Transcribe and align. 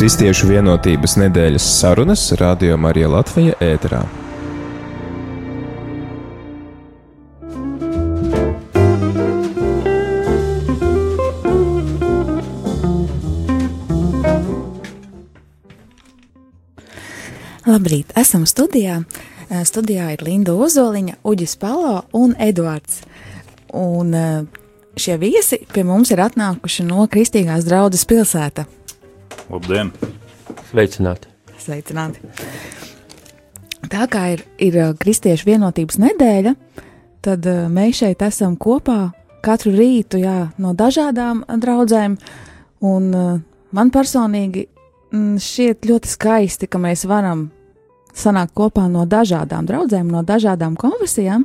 Kristiešu 0.00 0.46
vienotības 0.48 1.18
nedēļas 1.20 1.64
sarunas 1.76 2.22
Radio 2.40 2.78
Marija 2.80 3.10
Latvija 3.12 3.52
ēterā. 3.60 3.98
Labrīt, 17.68 18.16
esam 18.16 18.48
studijā. 18.48 19.02
Eh, 19.50 19.60
Studijā 19.68 20.14
ir 20.14 20.24
Linda 20.24 20.56
Ozoliņa, 20.56 21.20
Uģis 21.20 21.58
Palo 21.60 22.06
un 22.16 22.32
Eduards. 22.40 23.02
Un 23.76 24.16
eh, 24.16 24.48
šie 24.96 25.20
viesi 25.20 25.60
pie 25.68 25.84
mums 25.84 26.08
ir 26.08 26.24
atnākuši 26.24 26.88
no 26.88 27.04
Kristīgās 27.04 27.68
draudzes 27.68 28.08
pilsēta. 28.08 28.64
Labdien! 29.50 29.88
Sveicināti! 30.68 31.26
Sveicināti! 31.58 32.20
Tā 33.90 34.04
kā 34.06 34.28
ir, 34.36 34.44
ir 34.62 34.76
eh, 34.78 34.92
Kristiešu 34.94 35.48
vienotības 35.48 35.98
nedēļa, 35.98 36.52
tad 37.26 37.48
eh, 37.50 37.64
mēs 37.66 37.98
šeit 38.04 38.22
esam 38.22 38.54
kopā 38.54 39.08
katru 39.42 39.74
rītu 39.74 40.22
jā, 40.22 40.52
no 40.62 40.70
dažādām 40.78 41.42
draudzēm. 41.50 42.14
Un 42.86 43.10
eh, 43.10 43.32
man 43.74 43.90
personīgi 43.90 44.68
mm, 44.68 45.42
šķiet 45.42 45.90
ļoti 45.90 46.14
skaisti, 46.14 46.70
ka 46.70 46.78
mēs 46.78 47.08
varam 47.10 47.48
sanākt 48.14 48.54
kopā 48.54 48.86
no 48.86 49.02
dažādām 49.02 49.66
draudzēm, 49.66 50.14
no 50.14 50.22
dažādām 50.26 50.78
konfesijām. 50.78 51.42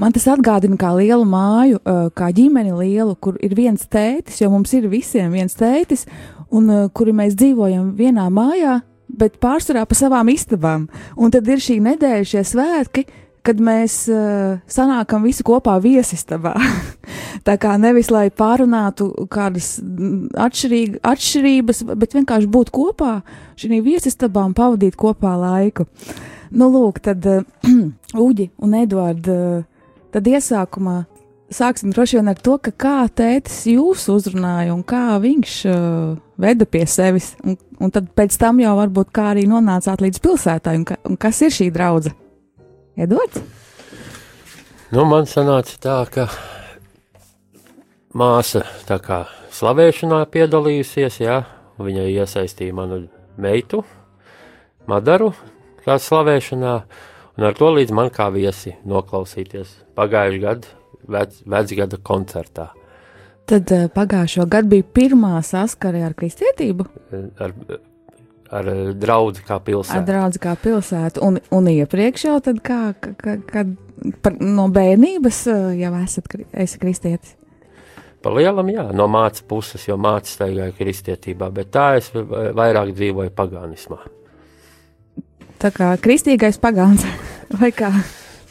Man 0.00 0.16
tas 0.16 0.24
atgādina 0.32 0.80
kā 0.80 0.96
lielu 0.96 1.24
māju, 1.28 1.80
kā 2.16 2.28
ģimeni 2.32 2.72
lielu, 2.76 3.16
kur 3.20 3.36
ir 3.44 3.52
viens 3.56 3.84
tētis, 3.88 4.40
jo 4.40 4.48
mums 4.52 4.72
ir 4.76 4.88
visiem 4.92 5.32
viens 5.32 5.56
tētis, 5.56 6.04
un 6.52 6.70
eh, 6.70 6.86
kuri 6.94 7.14
mēs 7.16 7.36
dzīvojam 7.38 7.92
vienā 7.98 8.28
mājā, 8.32 8.80
bet 9.08 9.40
pārsvarā 9.42 9.84
pa 9.88 9.96
savām 9.96 10.30
istabām. 10.32 10.86
Un 11.16 11.32
tad 11.32 11.48
ir 11.48 11.60
šī 11.62 11.80
nedēļa, 11.84 12.28
šie 12.28 12.44
svētki, 12.48 13.06
kad 13.42 13.58
mēs 13.58 14.04
uh, 14.06 14.60
sanākam 14.70 15.24
visi 15.26 15.42
kopā 15.42 15.74
viesistabā. 15.82 16.52
Tā 17.46 17.56
kā 17.58 17.74
nevis 17.80 18.12
lai 18.14 18.28
pārunātu 18.30 19.08
kādas 19.32 19.74
mm, 19.82 20.28
atšķirīg, 20.44 21.00
atšķirības, 21.10 21.82
bet 21.98 22.14
vienkārši 22.14 22.50
būt 22.54 22.70
kopā 22.74 23.16
šī 23.58 23.80
viesistabā 23.82 24.46
un 24.46 24.54
pavadīt 24.54 24.94
kopā 25.00 25.34
laiku. 25.40 25.88
Nu, 26.54 26.70
lūk, 26.70 27.02
tad 27.02 27.26
uh, 27.26 27.42
Uģi 28.28 28.52
un 28.62 28.78
Eduards, 28.78 29.32
uh, 29.32 29.98
tad 30.14 30.30
iesākumā 30.30 31.00
sāksim 31.52 31.92
droši 31.92 32.18
vien 32.18 32.30
ar 32.32 32.38
to, 32.40 32.56
kā 32.60 33.02
tētis 33.10 33.64
jūs 33.72 34.06
uzrunāja 34.12 34.74
un 34.74 34.82
kā 34.86 35.18
viņš 35.22 35.56
uh, 35.68 36.14
veda 36.42 36.66
pie 36.68 36.84
sevis, 36.90 37.32
un, 37.46 37.56
un 37.80 37.92
tad 37.94 38.10
pēc 38.16 38.36
tam 38.40 38.60
jau 38.62 38.74
varbūt 38.78 39.12
kā 39.14 39.30
arī 39.32 39.46
nonācāt 39.50 40.02
līdz 40.04 40.22
pilsētai, 40.24 40.76
un, 40.80 40.86
ka, 40.88 40.98
un 41.08 41.18
kas 41.20 41.40
ir 41.46 41.54
šī 41.54 41.70
draudzene? 41.74 42.18
Edvards? 43.00 43.40
Nu, 44.92 45.06
man 45.08 45.24
sanāca 45.24 45.78
tā, 45.80 45.96
ka 46.12 46.26
māsa 48.12 48.66
tā 48.84 48.98
kā 49.00 49.22
slavēšanā 49.56 50.20
piedalījusies, 50.34 51.22
jā, 51.24 51.38
viņa 51.80 52.04
iesaistīja 52.12 52.76
manu 52.76 53.06
meitu, 53.40 53.80
Madaru, 54.90 55.30
kā 55.86 55.94
slavēšanā, 56.02 56.76
un 57.38 57.44
ar 57.46 57.56
to 57.56 57.70
līdz 57.70 57.94
man 57.94 58.10
kā 58.12 58.26
viesi 58.34 58.74
noklausīties 58.82 59.76
pagājušajā 59.96 60.42
gadā 60.42 60.78
vec, 61.08 61.38
vecgada 61.46 61.98
koncertā. 62.02 62.70
Tad 63.50 63.72
uh, 63.74 63.86
pagājušo 63.92 64.46
gadu 64.50 64.70
bija 64.76 64.86
pirmā 64.94 65.34
saskare 65.46 66.04
ar 66.06 66.14
kristietību, 66.18 66.86
Ar, 67.42 67.54
ar 68.52 68.70
draugu 68.94 69.42
kā 69.46 69.56
ar 69.58 69.64
pilsētu. 69.66 70.06
draugu 70.06 70.42
kā 70.42 70.54
pilsētu, 70.62 71.22
un, 71.26 71.40
un 71.50 71.70
iepriekš 71.72 72.26
jau 72.28 72.38
tad 72.44 72.62
kā, 72.64 72.80
ka, 73.00 73.36
kad 73.48 73.74
par, 74.22 74.38
no 74.38 74.68
bērnības 74.72 75.44
uh, 75.50 75.70
jau 75.78 75.92
esat 76.02 76.36
esi 76.52 76.82
kristietis. 76.82 77.36
Pa 78.22 78.30
lielam, 78.30 78.68
jā, 78.70 78.84
no 78.94 79.08
mācības 79.10 79.46
puses, 79.50 79.84
jo 79.88 79.96
mācīs 79.98 80.36
staigāja 80.38 80.70
kristietībā, 80.78 81.48
bet 81.50 81.72
tā 81.74 81.96
es 81.98 82.12
vairāk 82.14 82.92
dzīvoju 82.94 83.32
pagānismā. 83.34 83.98
Tā 85.58 85.70
kā 85.74 85.90
kristīgais 86.02 86.60
pagāns, 86.62 87.02
vai 87.58 87.72
kā 87.74 87.90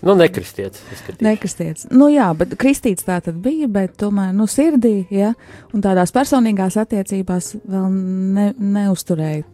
Nu, 0.01 0.15
nekristietis. 0.17 0.81
nekristietis. 1.21 1.85
Nu 1.93 2.07
jā, 2.09 2.31
bet 2.37 2.55
kristīts 2.57 3.05
tā 3.05 3.19
tad 3.21 3.37
bija, 3.43 3.67
bet 3.69 3.93
tomēr, 4.01 4.31
nu, 4.33 4.47
sirdī, 4.49 5.03
ja, 5.13 5.35
un 5.75 5.83
tādās 5.85 6.13
personīgās 6.15 6.79
attiecībās 6.81 7.53
vēl 7.69 7.89
ne, 8.37 8.47
neusturēju. 8.57 9.45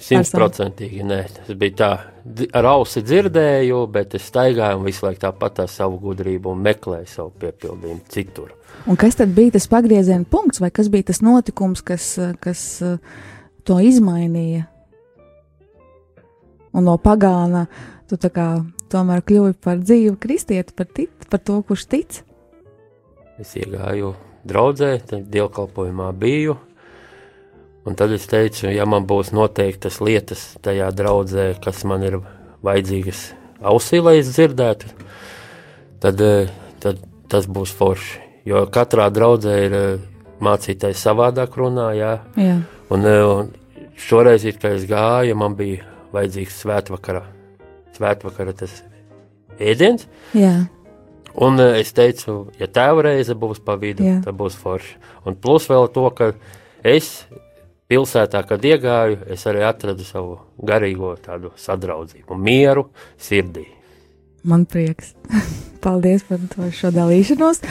Simtprocentīgi 0.00 1.04
nē. 1.04 1.18
Tas 1.36 1.56
bija 1.60 1.74
tā, 1.76 1.90
ar 2.56 2.68
ausi 2.70 3.02
dzirdēju, 3.04 3.82
bet 3.92 4.16
es 4.16 4.28
staigāju 4.30 4.80
un 4.80 4.86
visu 4.86 5.04
laiku 5.04 5.26
tāpat 5.26 5.64
ar 5.64 5.72
savu 5.72 5.98
gudrību 6.04 6.54
un 6.54 6.62
meklēju 6.64 7.10
savu 7.10 7.32
piepildījumu 7.42 8.00
citur. 8.12 8.54
Un 8.88 8.96
kas 9.00 9.18
tad 9.18 9.32
bija 9.36 9.56
tas 9.56 9.68
pagrieziena 9.68 10.28
punkts, 10.28 10.60
vai 10.62 10.70
kas 10.72 10.88
bija 10.92 11.10
tas 11.10 11.20
notikums, 11.24 11.84
kas, 11.84 12.14
kas 12.40 12.64
eh, 12.84 12.96
to 13.68 13.80
izmainīja? 13.84 14.64
Un 16.76 16.84
no 16.84 16.96
pagāna 17.00 17.66
tu 18.08 18.16
tā 18.20 18.30
kā 18.32 18.48
tomēr 18.92 19.24
kļuvi 19.26 19.56
par 19.64 19.80
dzīvu 19.82 20.16
kristieti, 20.20 20.74
par, 20.76 20.88
tic, 20.90 21.12
par 21.30 21.42
to, 21.44 21.60
kurš 21.66 21.86
tic. 21.90 22.20
Es 23.38 23.54
iegāju 23.58 24.14
draudzē, 24.48 24.94
tad 25.06 25.28
dievkalpojumā 25.32 26.10
biju. 26.18 26.56
Un 27.88 27.96
tad 27.96 28.12
es 28.12 28.26
teicu, 28.28 28.66
ja 28.68 28.84
man 28.84 29.06
būs 29.08 29.30
noteiktas 29.32 30.00
lietas 30.04 30.42
tajā 30.64 30.90
draudzē, 30.92 31.54
kas 31.64 31.84
man 31.88 32.04
ir 32.04 32.18
vajadzīgas 32.66 33.22
ausī, 33.64 34.02
lai 34.04 34.18
es 34.20 34.32
dzirdētu, 34.34 34.90
tad, 36.02 36.20
eh, 36.20 36.50
tad 36.82 37.00
tas 37.28 37.46
būs 37.46 37.72
forši. 37.78 38.24
Jo 38.48 38.66
katrā 38.72 39.08
draudzē 39.12 39.54
ir 39.64 39.78
eh, 39.78 40.04
mācītājs 40.40 41.06
savādāk 41.06 41.56
runā, 41.56 41.92
jā. 41.96 42.12
Jā, 42.36 42.58
Un, 42.90 43.04
eh, 43.04 43.24
un 43.24 43.50
šoreiz, 44.00 44.46
kā 44.56 44.72
es 44.76 44.86
gāju, 44.88 45.36
man 45.36 45.56
bija 45.56 45.84
vajadzīgs 46.12 46.62
svētvakarā. 46.64 47.37
Svētvakarā 47.98 48.54
tas 48.64 48.82
ēdiens. 49.58 50.06
jā. 50.34 50.56
Un 51.38 51.60
eh, 51.60 51.76
es 51.84 51.92
teicu, 51.94 52.48
ja 52.58 52.66
tēva 52.66 53.04
reize 53.04 53.34
būs 53.38 53.60
pa 53.62 53.76
vidu, 53.78 54.02
Jā. 54.02 54.16
tad 54.24 54.34
būs 54.34 54.56
forši. 54.58 54.96
Un 55.28 55.36
plus 55.38 55.68
vēl 55.70 55.84
to, 55.94 56.08
ka 56.10 56.32
es 56.82 57.26
pilsētā, 57.88 58.40
kad 58.48 58.64
iegāju, 58.66 59.20
es 59.30 59.44
arī 59.46 59.62
atradu 59.68 60.02
savu 60.02 60.38
garīgo 60.58 61.12
tādu 61.22 61.52
sadraudzību, 61.54 62.34
mieru 62.34 62.88
sirdī. 63.20 63.68
man 64.42 64.64
prieks. 64.66 65.14
Paldies 65.84 66.24
par 66.26 66.42
to 66.50 66.72
šo 66.74 66.90
dalīšanos. 66.90 67.62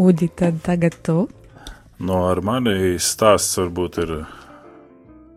Uģi, 0.00 0.30
tad 0.36 0.62
tagad 0.64 0.96
tu. 1.04 1.26
No 2.00 2.22
ar 2.30 2.40
mani 2.40 2.96
stāsts 2.96 3.58
varbūt 3.60 3.98
ir 4.00 4.14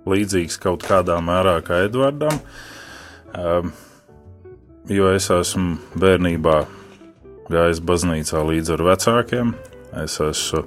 līdzīgs 0.08 0.56
kaut 0.64 0.86
kādā 0.88 1.18
mērā 1.20 1.58
kā 1.68 1.82
Edvardam, 1.90 2.40
um, 3.36 3.74
jo 4.90 5.12
es 5.14 5.30
esmu 5.32 5.78
bērnībā 6.00 6.58
gājis 7.52 7.82
baznīcā 7.84 8.42
līdz 8.50 8.74
ar 8.76 8.84
vecākiem. 8.90 9.54
Es 10.04 10.18
esmu 10.24 10.64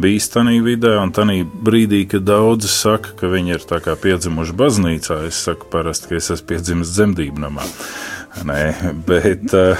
bijis 0.00 0.26
tajā 0.32 0.58
vidē, 0.64 0.96
un 0.98 1.12
tajā 1.14 1.44
brīdī, 1.46 2.02
kad 2.10 2.26
daudzi 2.26 2.70
saka, 2.70 3.14
ka 3.18 3.30
viņi 3.30 3.56
ir 3.56 3.66
piedzimuši 4.02 4.56
baznīcā, 4.58 5.20
es 5.28 5.38
saku 5.46 5.70
parasti, 5.70 6.10
ka 6.10 6.18
es 6.18 6.30
esmu 6.34 6.48
piedzimis 6.50 6.94
dzemdību 6.96 7.44
namā. 7.44 7.66
Nē, 8.44 8.60
bet 9.06 9.54
uh, 9.54 9.78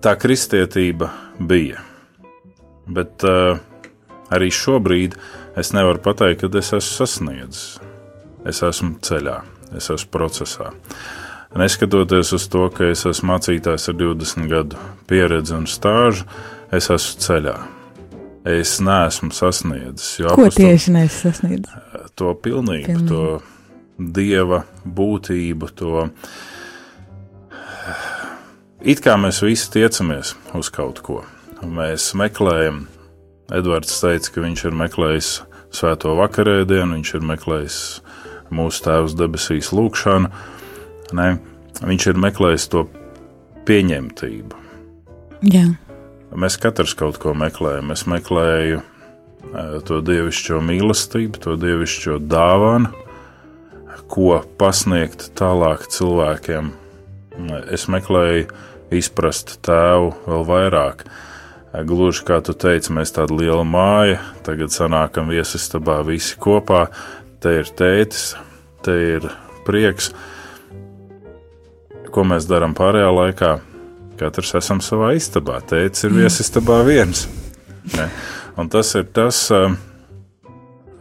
tā 0.00 0.14
kristietība 0.16 1.10
bija. 1.38 1.82
Bet 2.88 3.24
uh, 3.28 3.60
arī 4.32 4.48
šobrīd 4.52 5.18
es 5.60 5.74
nevaru 5.76 6.00
pateikt, 6.04 6.46
ka 6.46 6.58
es 6.58 6.72
esmu 6.72 7.04
sasniedzis. 7.04 7.66
Es 8.44 8.60
esmu 8.64 8.98
ceļā, 9.04 9.38
es 9.76 9.88
esmu 9.92 10.10
procesā. 10.12 10.72
Neskatoties 11.54 12.32
uz 12.34 12.48
to, 12.50 12.66
ka 12.74 12.88
es 12.90 13.04
esmu 13.06 13.30
mācītājs 13.34 13.88
ar 13.92 13.94
20 14.00 14.48
gadu 14.50 14.76
pieredzi 15.06 15.54
un 15.54 15.68
stāžu, 15.70 16.24
es 16.74 16.88
esmu 16.90 17.20
ceļā. 17.22 17.54
Es 18.44 18.76
neesmu 18.84 19.30
sasniedzis. 19.32 20.16
Ko 20.26 20.34
apostols- 20.34 20.58
tieši 20.58 20.90
nesasniedz? 20.98 21.68
to 22.16 22.34
pilnību, 22.34 22.86
Pilnību. 22.86 23.08
to 23.08 23.42
dieva 23.98 24.64
būtību, 24.86 25.70
to 25.74 26.10
it 28.82 29.00
kā 29.00 29.14
mēs 29.20 29.40
visi 29.42 29.70
tiecamies 29.74 30.34
uz 30.54 30.68
kaut 30.70 31.00
ko. 31.02 31.22
Mēs 31.64 32.10
meklējam, 32.18 32.86
Edvards 33.52 34.00
teica, 34.00 34.30
ka 34.34 34.40
viņš 34.44 34.64
ir 34.68 34.76
meklējis 34.78 35.30
svēto 35.74 36.12
vakarēdienu, 36.18 36.98
viņš 36.98 37.14
ir 37.14 37.20
meklējis 37.32 37.78
mūsu 38.54 38.84
Tēvs 38.84 39.16
debesīs 39.18 39.72
lūgšanu, 39.72 40.30
ne, 41.14 41.30
viņš 41.80 42.10
ir 42.12 42.20
meklējis 42.26 42.68
to 42.74 42.84
pieņemtību. 43.68 44.62
Jā, 45.44 45.66
Mēs 46.34 46.56
katrs 46.58 46.96
kaut 46.98 47.20
ko 47.22 47.30
meklējam. 47.38 47.92
Es 47.94 48.08
meklēju 48.10 48.80
to 49.86 50.00
dievišķo 50.02 50.58
mīlestību, 50.66 51.38
to 51.44 51.54
dievišķo 51.62 52.18
dāvanu, 52.26 52.90
ko 54.10 54.40
pasniegt 54.58 55.28
tālāk 55.38 55.86
cilvēkiem. 55.94 56.72
Es 57.70 57.86
meklēju 57.90 58.48
izprast 58.94 59.60
tēvu 59.66 60.10
vēl 60.26 60.44
vairāk. 60.50 61.06
Gluži 61.86 62.26
kā 62.26 62.40
tu 62.46 62.54
teici, 62.58 62.90
mēs 62.94 63.14
tāda 63.14 63.34
liela 63.38 63.62
māja, 63.66 64.18
tagad 64.46 64.74
sanākam 64.74 65.30
viesistabā 65.30 66.00
visi 66.06 66.34
kopā. 66.38 66.88
Te 67.42 67.60
ir 67.62 67.70
tētis, 67.78 68.32
te 68.82 68.94
ir 69.14 69.30
prieks. 69.66 70.10
Ko 72.14 72.22
mēs 72.22 72.46
darām 72.46 72.76
pārējā 72.78 73.10
laikā? 73.10 73.54
Katrs 74.20 74.54
esam 74.60 74.78
savā 74.84 75.10
istabā. 75.18 75.58
Tētis 75.66 76.06
ir 76.06 76.14
viesistabā 76.14 76.84
viens. 76.86 77.26
Ne? 77.96 78.06
Un 78.60 78.70
tas 78.70 78.92
ir 78.94 79.08
tas, 79.10 79.48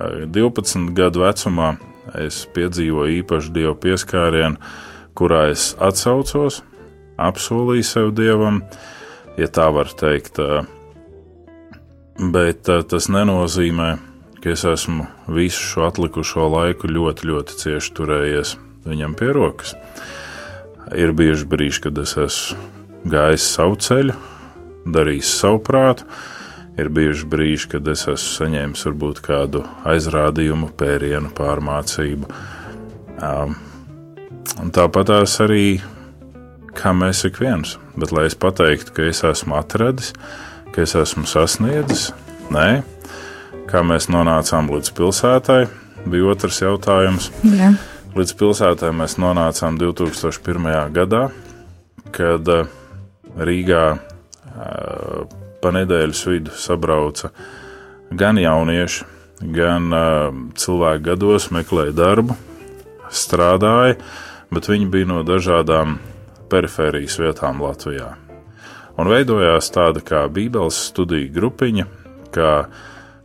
12 0.02 0.90
gadu 0.98 1.22
vecumā 1.22 1.76
es 2.20 2.44
piedzīvoju 2.56 3.20
īpašu 3.22 3.54
dievu 3.54 3.76
pieskārienu, 3.86 4.58
kurā 5.14 5.46
es 5.52 5.72
atsaucos, 5.78 6.64
apsolīju 7.22 7.86
sev 7.88 8.10
dievam, 8.18 8.64
ja 9.38 9.48
tā 9.54 9.70
var 9.74 9.94
teikt. 10.00 10.42
Bet 12.34 12.66
tas 12.66 13.10
nenozīmē, 13.14 13.94
ka 14.42 14.54
es 14.54 14.66
esmu 14.68 15.06
visu 15.30 15.62
šo 15.62 15.88
atlikušo 15.92 16.50
laiku 16.58 16.90
ļoti, 16.90 17.30
ļoti 17.30 17.62
cieši 17.62 17.96
turējies 18.02 18.58
viņam 18.90 19.14
pie 19.18 19.32
rokas. 19.38 19.78
Ir 20.92 21.14
bijuši 21.16 21.50
brīži, 21.50 21.86
kad 21.88 21.98
es 22.04 22.18
esmu 22.20 23.10
gājis 23.10 23.50
savu 23.56 23.80
ceļu, 23.84 24.16
darījis 24.94 25.36
savu 25.40 25.62
prātu, 25.64 26.08
Ir 26.74 26.90
bijuši 26.90 27.28
brīži, 27.30 27.68
kad 27.76 27.88
es 27.92 28.08
esmu 28.10 28.32
saņēmis 28.34 28.88
varbūt 28.88 29.20
kādu 29.22 29.62
aizrādījumu, 29.86 30.72
pērienu, 30.78 31.30
pārmācību. 31.38 32.30
Um, 33.22 33.54
tāpat 34.74 35.12
tās 35.12 35.36
arī, 35.44 35.68
kā 36.74 36.96
mēs 36.98 37.22
ik 37.30 37.38
viens, 37.44 37.76
bet 37.94 38.16
lai 38.16 38.26
es 38.32 38.38
pateiktu, 38.40 38.96
ka 38.98 39.06
es 39.06 39.22
esmu 39.30 39.60
atradis, 39.60 40.16
ka 40.74 40.82
es 40.82 40.96
esmu 40.98 41.30
sasniedzis, 41.30 42.10
nē, 42.54 42.82
kā 43.70 43.86
mēs 43.86 44.10
nonācām 44.10 44.74
līdz 44.74 44.96
pilsētai, 44.98 45.62
bija 46.10 46.34
otrs 46.34 46.64
jautājums. 46.66 47.30
Jā. 47.46 47.76
Līdz 48.14 48.36
pilsētai 48.38 48.92
mēs 48.94 49.16
nonācām 49.18 49.74
2001. 49.82 50.68
gadā, 50.94 51.22
kad 52.14 52.52
Rīgā 53.34 53.86
uh, 53.98 55.24
pa 55.64 55.72
nedēļas 55.74 56.22
vidu 56.30 56.54
sabrauca 56.54 57.32
gan 58.14 58.38
jaunieši, 58.38 59.10
gan 59.58 59.90
uh, 59.90 60.30
cilvēki 60.54 61.08
gados 61.10 61.50
meklēja 61.58 61.98
darbu, 62.04 62.38
strādāja, 63.10 63.98
bet 64.54 64.70
viņi 64.70 64.92
bija 64.94 65.10
no 65.10 65.26
dažādām 65.26 65.98
perifērijas 66.54 67.18
vietām 67.18 67.66
Latvijā. 67.66 68.14
Un 68.94 69.10
veidojās 69.10 69.74
tāda 69.74 70.06
kā 70.06 70.28
Bībeles 70.30 70.86
studiju 70.92 71.34
grupiņa, 71.34 71.90
kā 72.30 72.56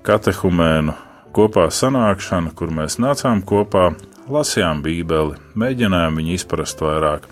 katehumēnu 0.08 0.96
kopā 1.36 1.68
sanākšana, 1.68 2.56
kur 2.56 2.72
mēs 2.72 2.96
nācām 2.96 3.44
kopā, 3.44 3.90
lasījām 4.32 4.82
Bībeli, 4.84 5.36
mēģinājām 5.58 6.18
viņu 6.20 6.34
izprast 6.38 6.80
vairāk, 6.84 7.28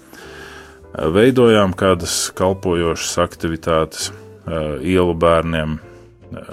veidojām 0.96 1.74
kādas 1.76 2.30
kalpojošas 2.36 3.18
aktivitātes, 3.24 4.12
Eh, 4.46 4.78
ielu 4.94 5.14
bērniem, 5.14 5.78
eh, 6.30 6.50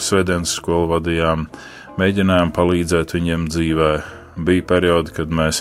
svētdienas 0.00 0.54
skolu 0.56 0.86
vadījām, 0.94 1.42
mēģinājām 2.00 2.52
palīdzēt 2.56 3.12
viņiem 3.12 3.44
dzīvē. 3.52 3.90
Bija 4.40 4.62
periodi, 4.64 5.12
kad 5.12 5.28
mēs 5.28 5.60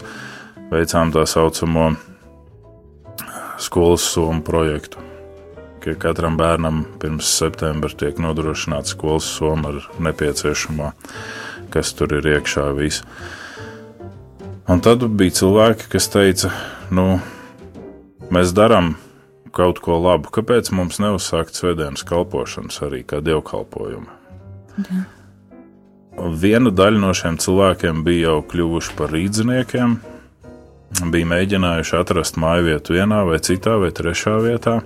veicām 0.71 1.11
tā 1.11 1.25
saucamo 1.27 1.97
skolas 3.59 4.07
somu 4.07 4.41
projektu, 4.41 5.03
ka 5.83 5.95
katram 5.99 6.37
bērnam 6.37 6.85
pirms 6.99 7.27
septembra 7.27 7.89
tiek 7.89 8.15
nodrošināta 8.15 8.87
skolas 8.87 9.27
soma 9.27 9.73
ar 9.73 9.89
nepieciešamo, 9.99 10.93
kas 11.71 11.91
tur 11.93 12.13
ir 12.13 12.23
iekšā. 12.23 12.71
Viss. 12.75 13.03
Un 14.65 14.79
tad 14.81 15.03
bija 15.13 15.33
cilvēki, 15.37 15.85
kas 15.93 16.07
teica, 16.09 16.49
nu, 16.89 17.19
mēs 18.33 18.49
darām 18.57 18.95
kaut 19.53 19.77
ko 19.83 19.99
labu, 20.01 20.31
kāpēc 20.33 20.71
mums 20.73 20.97
neuzsākt 21.03 21.53
svētdienas 21.53 22.01
kalpošanas 22.07 22.79
arī 22.87 23.03
kā 23.05 23.19
dievkalpojumu? 23.21 24.09
Jā. 24.81 25.03
Viena 26.41 26.71
daļa 26.73 27.01
no 27.03 27.11
šiem 27.13 27.37
cilvēkiem 27.43 28.01
bija 28.07 28.31
jau 28.31 28.39
kļuvuši 28.49 28.95
par 28.97 29.13
rīdziniekiem, 29.13 29.93
bija 31.13 31.29
mēģinājuši 31.29 31.97
atrast 31.99 32.39
māju 32.41 32.65
vietu 32.71 32.95
vienā 32.95 33.19
vai 33.27 33.37
citā 33.45 33.75
vai 33.83 33.91
trešā 33.93 34.33
vietā. 34.47 34.79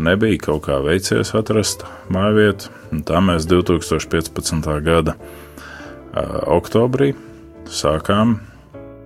Nebija 0.00 0.38
kaut 0.46 0.62
kā 0.64 0.78
veicies 0.80 1.34
atrast 1.36 1.84
māju 2.08 2.38
vietu, 2.38 2.72
un 2.94 3.04
tā 3.04 3.20
mēs 3.20 3.44
2015. 3.50 4.72
gada 4.86 5.18
oktobrī 6.48 7.12
sākām 7.70 8.38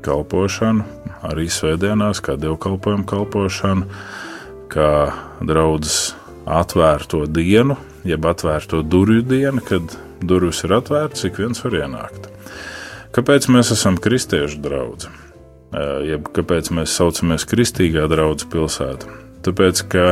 kalpošanu, 0.07 0.85
arī 1.27 1.49
svētdienās, 1.51 2.23
kā 2.25 2.37
dievkalpojumu 2.41 3.07
kalpošanu, 3.09 3.89
kā 4.73 4.91
draudzes 5.43 6.15
atvērto 6.47 7.25
dienu, 7.27 7.77
jeb 8.07 8.27
atvērto 8.29 8.83
durvju 8.87 9.27
dienu, 9.27 9.63
kad 9.67 9.97
durvis 10.23 10.63
ir 10.65 10.77
atvērtas, 10.79 11.27
ik 11.27 11.41
viens 11.43 11.63
var 11.65 11.79
ienākt. 11.83 12.31
Kāpēc 13.17 13.49
mēs 13.53 13.73
esam 13.75 13.99
kristiešu 14.01 14.61
draugi? 14.65 15.11
Jeb 16.07 16.29
kāpēc 16.37 16.71
mēs 16.77 16.95
saucamies 16.97 17.47
Kristīgā 17.49 18.07
draudzes 18.09 18.49
pilsēta? 18.53 19.11
Tāpēc, 19.45 19.83
ka 19.91 20.05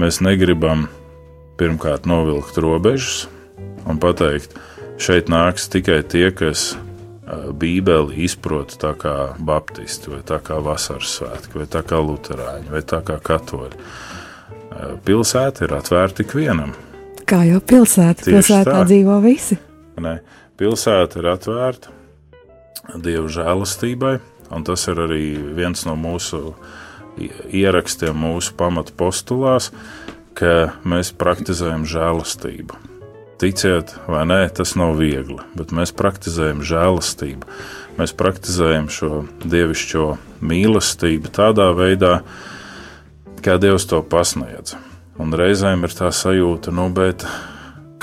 mēs 0.00 0.20
negribam 0.24 0.88
pirmkārt 1.60 2.08
novilkt 2.10 2.58
robežas 2.58 3.28
un 3.86 4.00
pateikt, 4.02 4.56
šeit 4.98 5.30
nāks 5.30 5.68
tikai 5.70 6.00
tie, 6.10 6.28
kas 6.34 6.72
Bībeli 7.24 8.24
izprot 8.26 8.74
tā 8.80 8.92
kā 9.00 9.14
baptisti, 9.40 10.10
vai 10.12 10.20
tā 10.28 10.40
kā 10.44 10.58
vasaras 10.60 11.14
svētki, 11.18 11.62
vai 11.62 11.66
tā 11.72 11.80
kā 11.86 12.00
luterāņi, 12.04 12.68
vai 12.72 12.82
tā 12.84 13.00
kā 13.06 13.16
katoļi. 13.16 13.80
Pilsēta 15.06 15.64
ir 15.64 15.76
atvērta 15.78 16.24
ikvienam. 16.24 16.74
Kā 17.24 17.40
jau 17.48 17.62
pilsēta, 17.64 18.26
Tieši 18.26 18.34
pilsētā 18.34 18.76
tā. 18.76 18.84
dzīvo 18.90 19.18
visi. 19.24 19.56
Ne, 20.04 20.18
pilsēta 20.60 21.22
ir 21.22 21.30
atvērta 21.32 22.00
Dieva 23.00 23.30
žēlastībai, 23.32 24.18
un 24.52 24.64
tas 24.68 24.84
ir 24.92 25.00
arī 25.06 25.22
viens 25.56 25.86
no 25.88 25.94
mūsu 25.96 26.52
ierakstiem, 27.48 28.18
mūsu 28.18 28.52
pamatu 28.58 28.92
postulās, 28.98 29.70
ka 30.36 30.74
mēs 30.84 31.14
praktizējam 31.16 31.86
žēlastību 31.88 32.93
Ticiet 33.40 33.96
vai 34.06 34.22
nē, 34.30 34.40
tas 34.54 34.76
nav 34.78 34.94
viegli, 35.00 35.40
bet 35.58 35.72
mēs 35.74 35.90
praktizējam 35.96 36.62
žēlastību. 36.66 37.48
Mēs 37.98 38.14
praktizējam 38.14 38.86
šo 38.90 39.24
dievišķo 39.42 40.04
mīlestību 40.46 41.32
tādā 41.34 41.68
veidā, 41.74 42.20
kā 43.44 43.58
Dievs 43.60 43.88
to 43.90 44.00
pasniedz. 44.06 44.76
Un 45.18 45.34
reizēm 45.34 45.86
ir 45.86 45.94
tā 45.94 46.08
sajūta, 46.14 46.72
nu, 46.74 46.88
bet 46.94 47.26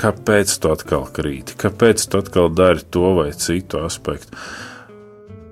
kāpēc 0.00 0.52
tu 0.60 0.70
atkal 0.72 1.08
krīti, 1.12 1.56
kāpēc 1.60 2.06
tu 2.08 2.22
atkal 2.22 2.52
dari 2.52 2.84
to 2.92 3.14
vai 3.18 3.30
citu 3.32 3.82
aspektu? 3.84 4.36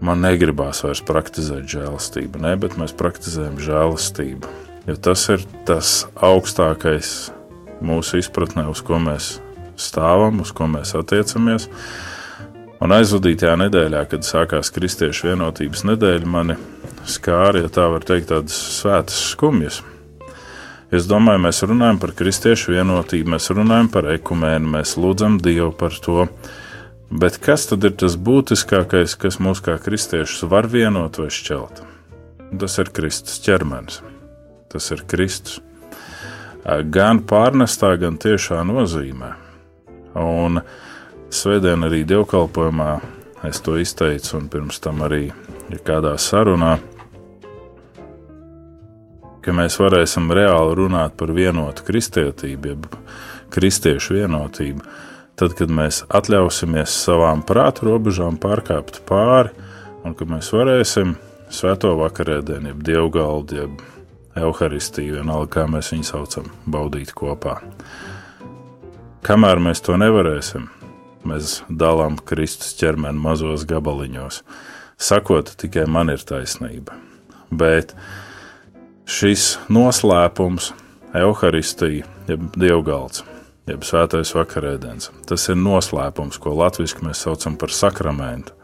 Man 0.01 0.23
negribās 0.25 0.81
vairs 0.85 1.03
praktizēt 1.05 1.69
žēlastību, 1.69 2.41
ne, 2.41 2.55
bet 2.61 2.79
mēs 2.81 2.97
praktizējam 2.97 3.61
žēlastību, 3.61 4.57
jo 4.89 4.97
tas 5.09 5.27
ir 5.33 5.45
tas 5.69 5.93
augstākais 6.17 7.31
mūsu 7.85 8.21
izpratnē, 8.21 8.65
uz 8.73 8.81
ko 8.85 8.97
mēs 9.03 9.37
stāvam, 9.81 10.43
uz 10.45 10.53
ko 10.57 10.69
mēs 10.71 10.95
attiecamies. 10.99 11.69
Un 12.81 12.95
aizvadītajā 12.97 13.59
nedēļā, 13.61 14.07
kad 14.09 14.25
sākās 14.25 14.73
Kristiešu 14.73 15.29
vienotības 15.33 15.85
nedēļa, 15.91 16.29
mani 16.29 16.57
skāra, 17.09 17.65
ja 17.65 17.73
tā 17.73 17.89
var 17.93 18.05
teikt, 18.07 18.31
tādas 18.33 18.57
svētas 18.81 19.19
skumjas. 19.35 19.83
Es 20.91 21.07
domāju, 21.07 21.45
mēs 21.45 21.63
runājam 21.63 22.01
par 22.03 22.11
kristiešu 22.19 22.73
vienotību, 22.75 23.31
mēs 23.37 23.53
runājam 23.55 23.91
par 23.95 24.09
ekumēnu, 24.11 24.73
mēs 24.73 24.97
lūdzam 24.99 25.37
Dievu 25.39 25.71
par 25.79 25.95
to. 26.03 26.25
Bet 27.11 27.39
kas 27.43 27.69
tad 27.71 27.87
ir 27.87 27.95
tas 27.99 28.17
būtiskākais, 28.19 29.15
kas 29.19 29.39
mūs 29.43 29.63
kā 29.63 29.77
kristiešus 29.83 30.49
var 30.51 30.67
vienot 30.71 31.21
vai 31.23 31.29
šķelt? 31.31 31.83
Tas 32.59 32.79
ir 32.83 32.91
Kristus 32.95 33.39
ķermenis. 33.45 34.01
Tas 34.71 34.91
ir 34.91 35.05
Kristus. 35.11 35.61
Gan 36.67 37.23
pārnestā, 37.27 37.95
gan 37.99 38.19
tiešā 38.21 38.61
nozīmē. 38.67 39.31
Un 40.19 40.61
svētdien 41.31 41.87
arī 41.87 42.03
dievkalpojumā 42.09 42.93
es 43.47 43.61
to 43.65 43.77
izteicu, 43.81 44.37
un 44.39 44.49
pirms 44.53 44.81
tam 44.83 45.05
arī 45.07 45.29
kādā 45.87 46.17
sarunā, 46.19 46.79
ka 49.41 49.55
mēs 49.57 49.79
varēsim 49.81 50.29
reāli 50.37 50.77
runāt 50.83 51.17
par 51.19 51.33
vienotu 51.37 51.87
kristietību, 51.87 52.75
jeb 52.75 52.89
kristiešu 53.55 54.19
vienotība, 54.19 54.85
tad, 55.41 55.55
kad 55.59 55.73
mēs 55.73 56.03
atļausimies 56.11 56.99
savām 57.07 57.45
prātu 57.47 57.89
robežām 57.89 58.37
pārkāpt 58.41 59.01
pāri, 59.09 59.55
un 60.05 60.15
kad 60.17 60.31
mēs 60.31 60.53
varēsim 60.55 61.17
svēto 61.51 61.95
vakarēdienu, 61.99 62.75
jeb 62.75 62.85
dievgaldu, 62.87 63.63
jeb 63.63 63.81
evaharistiju, 64.39 65.19
vienalga 65.19 65.51
kā 65.57 65.67
mēs 65.71 65.91
viņu 65.95 66.07
saucam, 66.07 66.51
baudīt 66.71 67.15
kopā. 67.17 67.59
Kamēr 69.21 69.61
mēs 69.61 69.83
to 69.85 69.99
nevarēsim, 70.01 70.63
mēs 71.29 71.59
dalām 71.69 72.15
Kristus 72.25 72.73
ķermeni 72.81 73.21
mazos 73.21 73.67
gabaliņos, 73.69 74.39
sakot, 74.97 75.53
tikai 75.61 75.85
man 75.85 76.09
ir 76.09 76.23
taisnība. 76.25 76.97
Bet 77.53 77.93
šis 79.05 79.59
noslēpums, 79.69 80.71
evaharistija, 81.13 82.07
jeb 82.31 82.47
dievgalds, 82.57 83.27
jeb 83.69 83.85
svētais 83.85 84.33
vakarēdienas, 84.39 85.11
tas 85.29 85.45
ir 85.53 85.61
noslēpums, 85.61 86.41
ko 86.41 86.55
latviešu 86.57 87.05
mēs 87.05 87.21
saucam 87.27 87.61
par 87.61 87.77
sakramentu. 87.77 88.57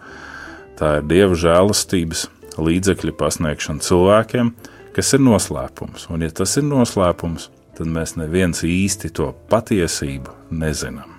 Tā 0.81 0.99
ir 1.03 1.07
dieva 1.11 1.37
žēlastības 1.37 2.27
līdzekļu 2.57 3.13
pasniegšana 3.21 3.85
cilvēkiem, 3.85 4.55
kas 4.97 5.13
ir 5.13 5.25
noslēpums. 5.25 6.09
Un, 6.09 6.25
ja 6.25 6.33
tas 6.33 6.57
ir 6.57 6.65
noslēpums, 6.65 7.51
tad 7.77 7.91
mēs 7.93 8.17
neviens 8.17 8.65
īsti 8.67 9.13
to 9.17 9.31
patiesību 9.51 10.33
nezinām. 10.57 11.13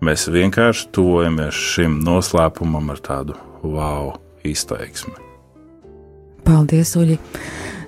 Mēs 0.00 0.28
vienkārši 0.32 0.88
tuvojamies 0.96 1.56
šim 1.74 1.98
noslēpumam 2.06 2.88
ar 2.94 3.02
tādu 3.04 3.36
wow 3.62 4.14
izteiksmi. 4.46 5.12
Paldies, 6.46 6.94
Uģi! 6.96 7.18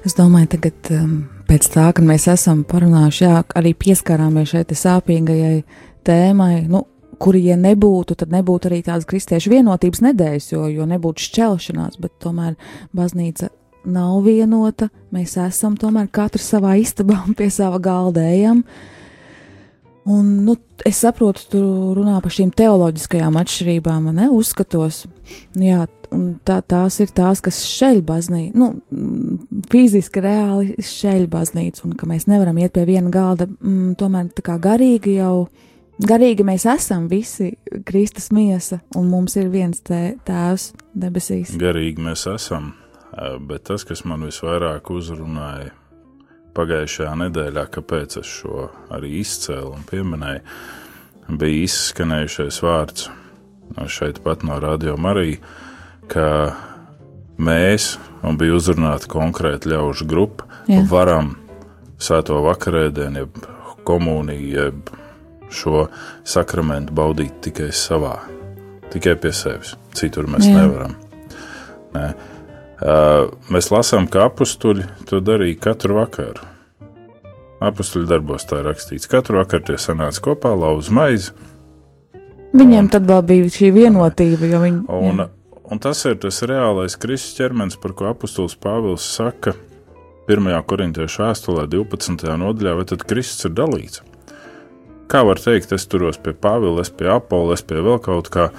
Es 0.04 0.16
domāju, 0.18 0.50
tagad 0.56 0.90
um, 0.92 1.14
pēc 1.48 1.68
tā, 1.72 1.86
kad 1.96 2.04
mēs 2.04 2.26
esam 2.28 2.64
parunājuši, 2.68 3.24
jā, 3.24 3.38
arī 3.58 3.72
pieskārāmies 3.78 4.52
šai 4.52 4.64
sāpīgajai 4.76 5.62
tēmai, 6.04 6.66
nu, 6.70 6.82
kuri, 7.22 7.44
ja 7.46 7.56
nebūtu, 7.60 8.16
tad 8.18 8.34
nebūtu 8.34 8.68
arī 8.68 8.82
tādas 8.86 9.06
kristiešu 9.08 9.52
vienotības 9.54 10.02
nedēļas, 10.08 10.50
jo, 10.52 10.66
jo 10.74 10.86
nebūtu 10.90 11.28
šķelšanās, 11.28 12.00
bet 12.02 12.16
tomēr 12.22 12.56
baznīca 12.96 13.52
nav 13.84 14.22
vienota. 14.26 14.88
Mēs 15.14 15.36
esam 15.40 15.76
tomēr 15.80 16.10
katrs 16.12 16.50
savā 16.54 16.76
istabā 16.80 17.22
un 17.26 17.36
pie 17.38 17.50
sava 17.52 17.80
galda 17.82 18.24
ejam. 18.30 18.62
Un, 20.02 20.30
nu, 20.42 20.56
es 20.86 20.98
saprotu, 21.04 21.44
tu 21.52 21.58
runā 21.94 22.16
par 22.24 22.34
šīm 22.34 22.50
teoloģiskajām 22.58 23.36
atšķirībām, 23.38 24.08
ne 24.16 24.26
uzskatos. 24.34 25.04
Jā, 25.54 25.84
tā, 26.44 26.58
tās 26.66 26.98
ir 27.02 27.12
tās, 27.14 27.42
kas 27.44 27.60
šeļ 27.68 28.00
baznīcu, 28.06 28.58
nu, 28.58 28.70
fiziski 29.70 30.22
reāli 30.24 30.74
šeļ 30.82 31.26
baznīcu, 31.32 31.86
un 31.86 31.96
ka 31.98 32.08
mēs 32.10 32.26
nevaram 32.30 32.58
iet 32.58 32.74
pie 32.74 32.86
viena 32.88 33.12
galda, 33.14 33.46
mm, 33.46 33.94
tomēr 34.00 34.32
tā 34.36 34.44
kā 34.46 34.58
garīgi 34.62 35.16
jau, 35.20 35.46
garīgi 36.02 36.46
mēs 36.46 36.66
esam 36.74 37.08
visi 37.10 37.52
Kristus 37.86 38.30
miesa, 38.34 38.82
un 38.98 39.10
mums 39.12 39.38
ir 39.38 39.52
viens 39.52 39.82
tē, 39.86 40.02
tēvs 40.26 40.72
debesīs. 40.98 41.54
Garīgi 41.62 42.02
mēs 42.02 42.26
esam, 42.34 42.72
bet 43.40 43.66
tas, 43.68 43.84
kas 43.84 44.04
man 44.08 44.24
visvairāk 44.28 44.90
uzrunāja 44.92 45.72
pagājušajā 46.56 47.12
nedēļā, 47.24 47.66
kāpēc 47.72 48.18
es 48.20 48.28
šo 48.40 48.68
arī 48.92 49.18
izcēlu 49.22 49.72
un 49.76 49.84
pieminēju, 49.88 50.42
bija 51.40 51.64
izskanējušais 51.66 52.60
vārds 52.64 53.08
šeit 53.88 54.20
pat 54.24 54.42
no 54.44 54.58
Radio 54.60 54.96
Marija, 55.00 55.38
ka 56.12 56.26
mēs, 57.40 57.96
un 58.26 58.36
bija 58.40 58.56
uzrunāta 58.58 59.08
konkrēta 59.10 59.70
ļaužu 59.72 60.08
grupa, 60.08 60.48
Jā. 60.68 60.82
varam 60.90 61.34
svēto 62.02 62.40
vakarēdienu, 62.44 63.24
jeb 63.24 63.40
komuniju, 63.86 64.50
jeb 64.52 64.92
šo 65.52 65.86
sakramentu 66.24 66.94
baudīt 66.96 67.40
tikai 67.44 67.70
savā, 67.76 68.16
tikai 68.92 69.16
pie 69.20 69.32
sevis. 69.36 69.74
Citur 69.96 70.28
mēs 70.30 70.46
Jā. 70.48 70.62
nevaram. 70.62 70.94
Ne? 71.92 72.12
Mēs 72.82 73.70
lasām, 73.70 74.08
ka 74.10 74.26
apstuļi 74.26 74.88
to 75.06 75.20
darīja 75.22 75.60
katru 75.68 76.00
vakaru. 76.00 76.48
Apstuļu 77.62 78.08
darbos 78.10 78.46
tā 78.48 78.58
ir 78.58 78.66
rakstīts. 78.66 79.06
Katru 79.10 79.38
vakaru 79.38 79.68
tie 79.68 79.78
sanāca 79.78 80.24
kopā, 80.24 80.50
lauza 80.58 80.94
maizi. 80.94 81.30
Viņiem 82.52 82.88
un, 82.88 82.90
tad 82.90 83.06
vēl 83.08 83.22
bija 83.28 83.52
šī 83.54 83.70
vienotība. 83.76 84.50
Viņi, 84.64 84.82
un, 84.90 85.22
un 85.62 85.82
tas 85.82 86.02
ir 86.10 86.18
tas 86.20 86.42
reālais 86.48 86.98
Kristus 86.98 87.38
ķermenis, 87.38 87.78
par 87.80 87.94
ko 87.96 88.10
apustulis 88.10 88.58
Pāvils 88.58 89.06
saka 89.06 89.54
1. 90.26 90.50
korintiešu 90.66 91.22
vēstulē, 91.22 91.68
12. 91.70 92.26
nodaļā, 92.42 92.74
vai 92.78 92.86
tad 92.90 93.06
Kristus 93.06 93.46
ir 93.46 93.54
dalīts. 93.58 94.02
Kā 95.12 95.22
var 95.28 95.38
teikt, 95.38 95.74
es 95.76 95.86
turos 95.86 96.18
pie 96.18 96.34
Pāvila, 96.34 96.82
es 96.82 96.90
pie 96.90 97.10
Apola, 97.14 97.54
es 97.54 97.62
pie 97.62 97.78
vēl 97.84 97.98
kaut 98.02 98.30
kā, 98.32 98.50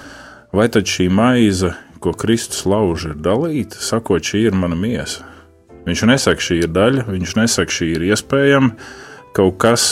vai 0.55 0.69
tad 0.71 0.87
šī 0.87 1.09
maize 1.11 1.73
ko 2.03 2.11
Kristus 2.17 2.65
lauž, 2.67 3.07
ir 3.11 3.19
dalīta, 3.23 3.79
sakot, 3.79 4.23
šī 4.23 4.47
ir 4.49 4.57
mana 4.57 4.75
miesa. 4.79 5.23
Viņš 5.87 6.03
nesaka, 6.07 6.43
šī 6.43 6.61
ir 6.63 6.71
daļa, 6.71 7.05
viņš 7.11 7.35
nesaka, 7.39 7.75
šī 7.75 7.89
ir 7.97 8.05
iespējama 8.11 8.75
kaut 9.35 9.57
kas, 9.59 9.85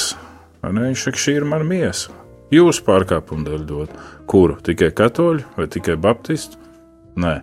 ne, 0.64 0.90
viņš 0.92 1.06
saka, 1.08 1.20
šī 1.24 1.38
ir 1.40 1.48
mana 1.48 1.68
miesa. 1.68 2.14
Jūsu 2.52 2.84
pārkāpumu 2.88 3.48
dēļ 3.48 3.64
dot, 3.68 3.94
kuru 4.28 4.58
tikai 4.64 4.92
katoļu 4.96 5.56
vai 5.56 5.68
tikai 5.72 5.96
baptistu? 6.00 6.60
Nē, 7.20 7.38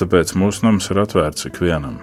tāpēc 0.00 0.32
mūsu 0.40 0.66
nams 0.66 0.88
ir 0.92 1.02
atvērts 1.04 1.48
ikvienam. 1.48 2.00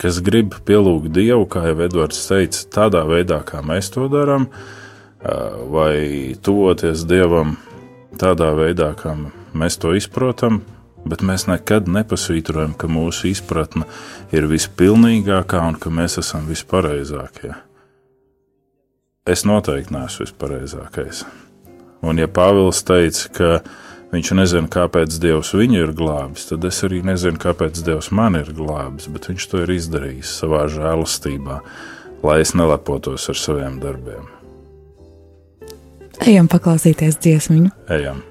Kas 0.00 0.20
grib 0.24 0.56
pielūgt 0.68 1.12
Dievu, 1.16 1.46
kā 1.48 1.64
jau 1.70 1.78
Edvards 1.86 2.20
teica, 2.28 2.66
tādā 2.72 3.04
veidā, 3.08 3.40
kā 3.48 3.62
mēs 3.64 3.88
to 3.94 4.08
darām, 4.12 4.50
vai 5.72 6.36
tuvoties 6.44 7.06
Dievam 7.08 7.56
tādā 8.20 8.52
veidā, 8.56 8.92
kā 8.96 9.16
mēs 9.16 9.45
to 9.80 9.94
izprotam, 9.96 10.60
bet 11.06 11.22
mēs 11.22 11.46
nekad 11.46 11.88
nepasvītrojam, 11.90 12.74
ka 12.78 12.90
mūsu 12.90 13.30
izpratne 13.30 13.86
ir 14.34 14.48
vispilnīgākā 14.50 15.62
un 15.68 15.78
ka 15.80 15.92
mēs 15.92 16.18
esam 16.22 16.48
vispareizākie. 16.50 17.54
Es 19.26 19.42
noteikti 19.46 19.94
neesmu 19.94 20.26
vispareizākais. 20.26 21.24
Un, 22.06 22.20
ja 22.20 22.28
Pāvils 22.30 22.84
teica, 22.86 23.30
ka 23.34 23.48
viņš 24.12 24.30
nezina, 24.38 24.70
kāpēc 24.70 25.16
Dievs 25.22 25.50
viņu 25.56 25.80
ir 25.82 25.94
glābis, 25.96 26.46
tad 26.50 26.66
es 26.68 26.78
arī 26.86 27.02
nezinu, 27.06 27.40
kāpēc 27.42 27.82
Dievs 27.86 28.12
man 28.14 28.38
ir 28.38 28.52
glābis, 28.54 29.08
bet 29.10 29.26
viņš 29.32 29.48
to 29.50 29.64
ir 29.64 29.74
izdarījis 29.78 30.36
savā 30.42 30.66
žēlastībā, 30.70 31.58
lai 32.22 32.38
es 32.44 32.54
nelepotos 32.58 33.26
ar 33.32 33.42
saviem 33.42 33.80
darbiem. 33.82 34.30
Ejam 36.26 36.48
paklausīties 36.50 37.18
dziesmu. 37.22 37.68
Ejam! 37.92 38.22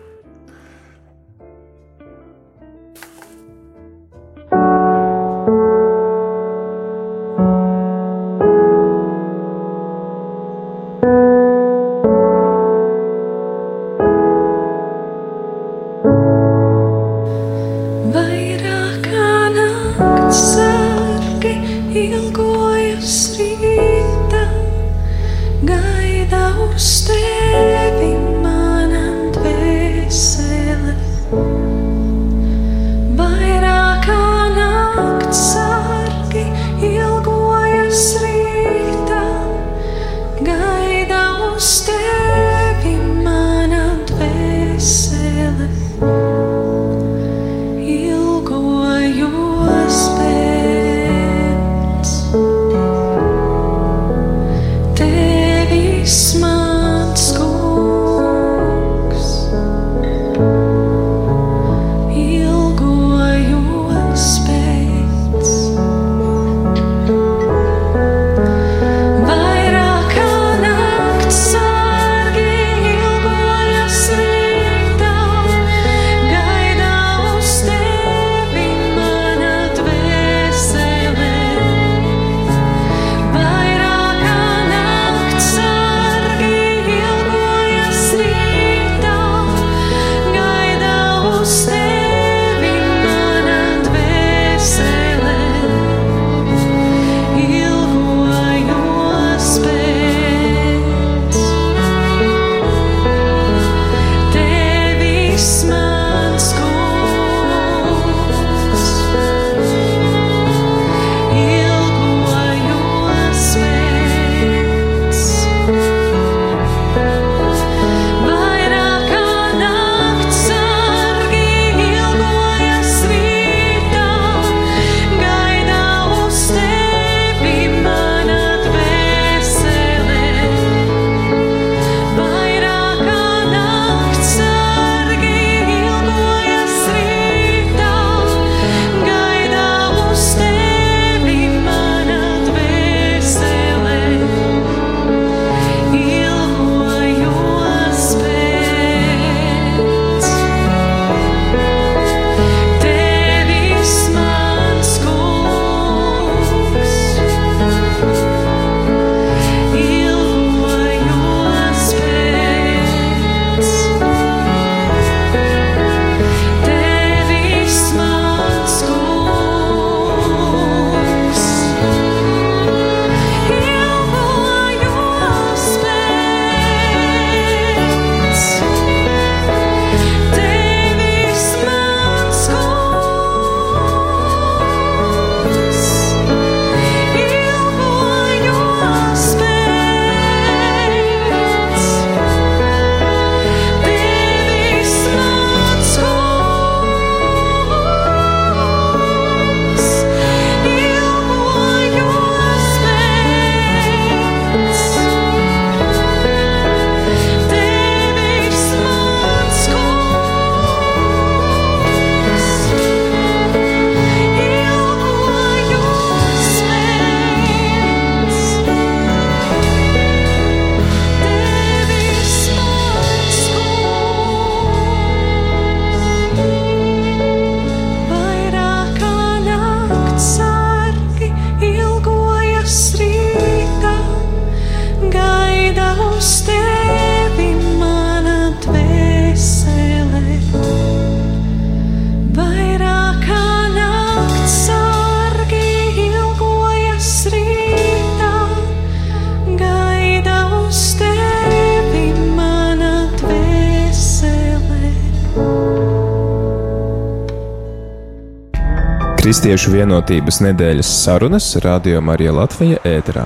Kristiešu 259.66 259.82
vienotības 259.82 260.38
nedēļas 260.46 260.90
sarunas 260.94 261.46
Radio 261.64 261.98
Marija 262.06 262.30
Latvija 262.38 262.78
ēterā. 262.86 263.24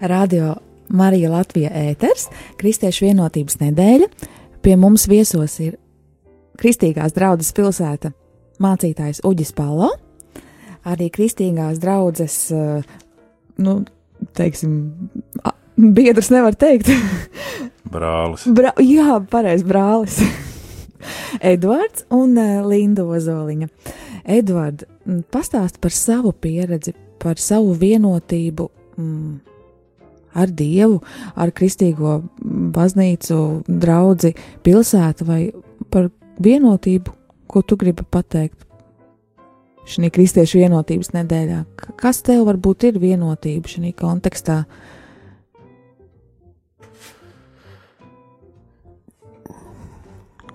Radio 0.00 0.54
Marija 0.88 1.34
Latvija 1.34 1.74
ēters, 1.76 2.30
Kristiešu 2.56 3.04
vienotības 3.10 3.60
nedēļa. 3.60 4.08
Pie 4.64 4.78
mums 4.80 5.04
viesos 5.12 5.58
ir 5.60 5.76
Kristīgās 6.56 7.12
draudzes 7.12 7.52
pilsēta 7.52 8.14
mācītājs 8.64 9.20
Uģis 9.28 9.52
Palo, 9.60 9.90
arī 10.88 11.10
Kristīgās 11.12 11.84
draudzes, 11.84 12.46
nu, 13.60 13.78
teiksim, 14.40 14.80
biedrs 15.76 16.32
nevar 16.32 16.56
teikt. 16.56 16.88
Brālis. 17.88 18.44
Bra 18.52 18.74
jā, 18.82 19.16
pareizi, 19.30 19.66
brālis. 19.68 20.20
Edvards 21.52 22.04
un 22.14 22.36
uh, 22.36 22.60
Linda 22.68 23.06
Ozoliņa. 23.06 23.68
Edvards, 24.28 24.84
pastāst 25.32 25.80
par 25.80 25.94
savu 25.94 26.34
pieredzi, 26.36 26.92
par 27.22 27.40
savu 27.40 27.72
vienotību 27.78 28.68
mm, 28.98 29.36
ar 30.38 30.52
Dievu, 30.52 31.00
ar 31.34 31.52
Kristīgo 31.56 32.20
baznīcu, 32.74 33.38
draugu, 33.68 34.34
pilsētu 34.66 35.28
vai 35.28 35.42
par 35.92 36.10
vienotību, 36.44 37.14
ko 37.48 37.64
tu 37.64 37.78
gribi 37.80 38.04
pateikt 38.04 38.66
šī 39.88 40.10
kristiešu 40.12 40.60
vienotības 40.60 41.14
nedēļā. 41.14 41.62
Kas 41.96 42.20
tev 42.26 42.44
varbūt 42.50 42.90
ir 42.90 43.00
vienotība 43.00 43.72
šajā 43.72 43.94
kontekstā? 43.96 44.62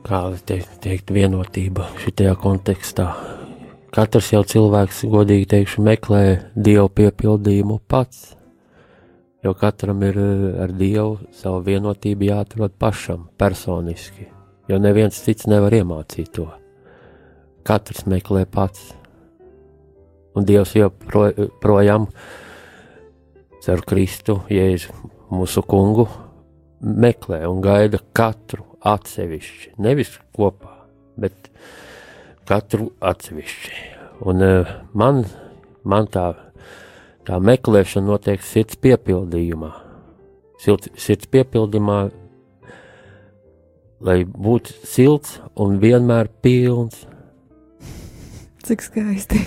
Kā 0.04 0.18
teikt, 0.44 0.82
teikt 0.84 1.12
vienotība 1.16 1.86
šajā 1.96 2.34
kontekstā? 2.36 3.06
Katrs 3.96 4.34
jau 4.34 4.42
cilvēks, 4.44 5.06
godīgi 5.08 5.46
teikšu, 5.54 5.84
meklē 5.86 6.24
dievu 6.60 6.89
piepildījumu 6.92 7.78
pats. 7.88 8.34
Jo 9.48 9.54
katram 9.56 10.04
ir 10.04 10.20
eh, 10.20 10.42
ar 10.66 10.74
dievu 10.76 11.30
savu 11.39 11.62
vienotību 11.70 12.28
jāatrod 12.28 12.76
pašam, 12.76 13.30
personiski. 13.39 14.28
Jo 14.68 14.82
neviens 14.84 15.22
cits 15.24 15.48
nevar 15.48 15.72
iemācīt 15.80 16.34
to. 16.36 16.50
Katrs 17.63 18.04
meklē 18.04 18.44
pats 18.44 18.92
un 20.36 20.44
Dievs 20.44 20.76
joprojām 20.76 22.10
caur 23.63 23.88
Kristu, 23.88 24.42
Jēzu, 24.52 24.92
mūsu 25.32 25.63
kungu, 25.63 26.10
meklē 26.84 27.46
un 27.48 27.63
gaida 27.63 28.04
katru 28.12 28.73
atsevišķi. 28.88 29.74
Nevis 29.84 30.15
kopā, 30.36 30.74
bet 31.19 31.50
katru 32.50 32.91
atsevišķi. 33.04 33.80
Un 34.30 34.43
uh, 34.46 34.74
man, 34.98 35.24
man 35.88 36.10
tā, 36.12 36.28
tā 37.28 37.39
meklēšana 37.39 38.12
notiek 38.12 38.43
sirds 38.46 38.80
piepildījumā. 38.84 39.72
Sirds, 40.63 40.91
sirds 41.00 41.28
piepildījumā, 41.34 42.00
lai 44.04 44.22
būtu 44.28 44.78
silts 44.88 45.39
un 45.60 45.80
vienmēr 45.84 46.32
pilns. 46.43 47.04
Cik 48.63 48.84
skaisti! 48.86 49.43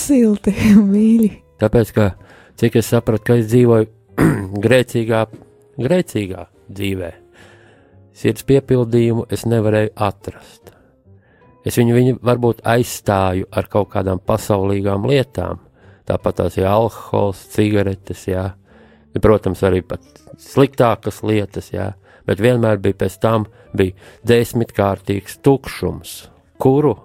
silti 0.00 0.54
un 0.74 0.88
mīļi. 0.94 1.30
Tāpēc, 1.60 1.92
ka 1.96 2.10
cik 2.60 2.80
es 2.80 2.90
sapratu, 2.92 3.26
ka 3.30 3.38
es 3.40 3.48
dzīvoju 3.50 3.88
grēcīgā, 4.64 5.24
grēcīgā 5.80 6.46
dzīvē, 6.70 7.10
sirds 8.20 8.44
piepildījumu 8.48 9.26
es 9.32 9.46
nevarēju 9.48 9.94
atrast. 9.96 10.74
Es 11.64 11.76
viņu, 11.76 11.96
viņu 11.96 12.18
varbūt 12.24 12.62
aizstāju 12.68 13.48
ar 13.52 13.68
kaut 13.72 13.90
kādām 13.92 14.20
pasaulīgām 14.24 15.04
lietām, 15.08 15.60
tāpat 16.08 16.40
tās 16.40 16.56
ir 16.56 16.68
alkohols, 16.70 17.42
cigaretes, 17.52 18.26
jā. 18.28 18.50
protams, 19.20 19.62
arī 19.62 19.82
sliktākas 20.40 21.22
lietas, 21.22 21.72
jā. 21.72 21.92
bet 22.26 22.40
vienmēr 22.40 22.80
bija 22.80 23.02
pēc 23.04 23.18
tam 23.20 23.46
bija 23.76 23.92
desmitkārtīgs 24.24 25.40
tukšums, 25.44 26.16
kuru 26.58 26.96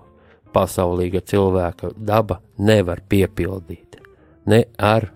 pasaulīga 0.56 1.20
cilvēka 1.20 1.92
daba 1.98 2.40
nevar 2.58 3.02
piepildīt. 3.10 4.00
Ne 4.48 4.66
ar 4.78 5.10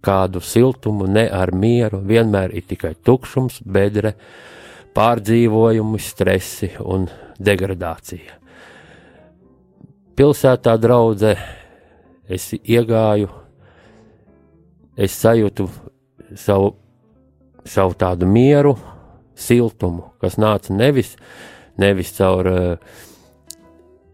kādu 0.00 0.40
siltumu, 0.40 1.06
ne 1.06 1.26
ar 1.28 1.52
mieru, 1.52 2.00
vienmēr 2.00 2.54
ir 2.56 2.64
tikai 2.68 2.94
tukšums, 3.04 3.60
bedre, 3.64 4.14
pārdzīvojumi, 4.96 6.00
stresi 6.02 6.70
un 6.80 7.06
degradācija. 7.40 8.36
Pilsētā 10.18 10.74
draudzē 10.76 11.34
es 12.28 12.50
iegāju, 12.58 13.30
es 15.00 15.14
sajūtu 15.16 15.68
savu, 16.36 16.74
savu 17.64 17.96
tādu 17.98 18.28
mieru, 18.28 18.74
siltumu, 19.40 20.10
kas 20.20 20.36
nāca 20.36 20.74
nevis, 20.76 21.14
nevis 21.80 22.12
caur 22.18 22.50
uh, 22.50 22.98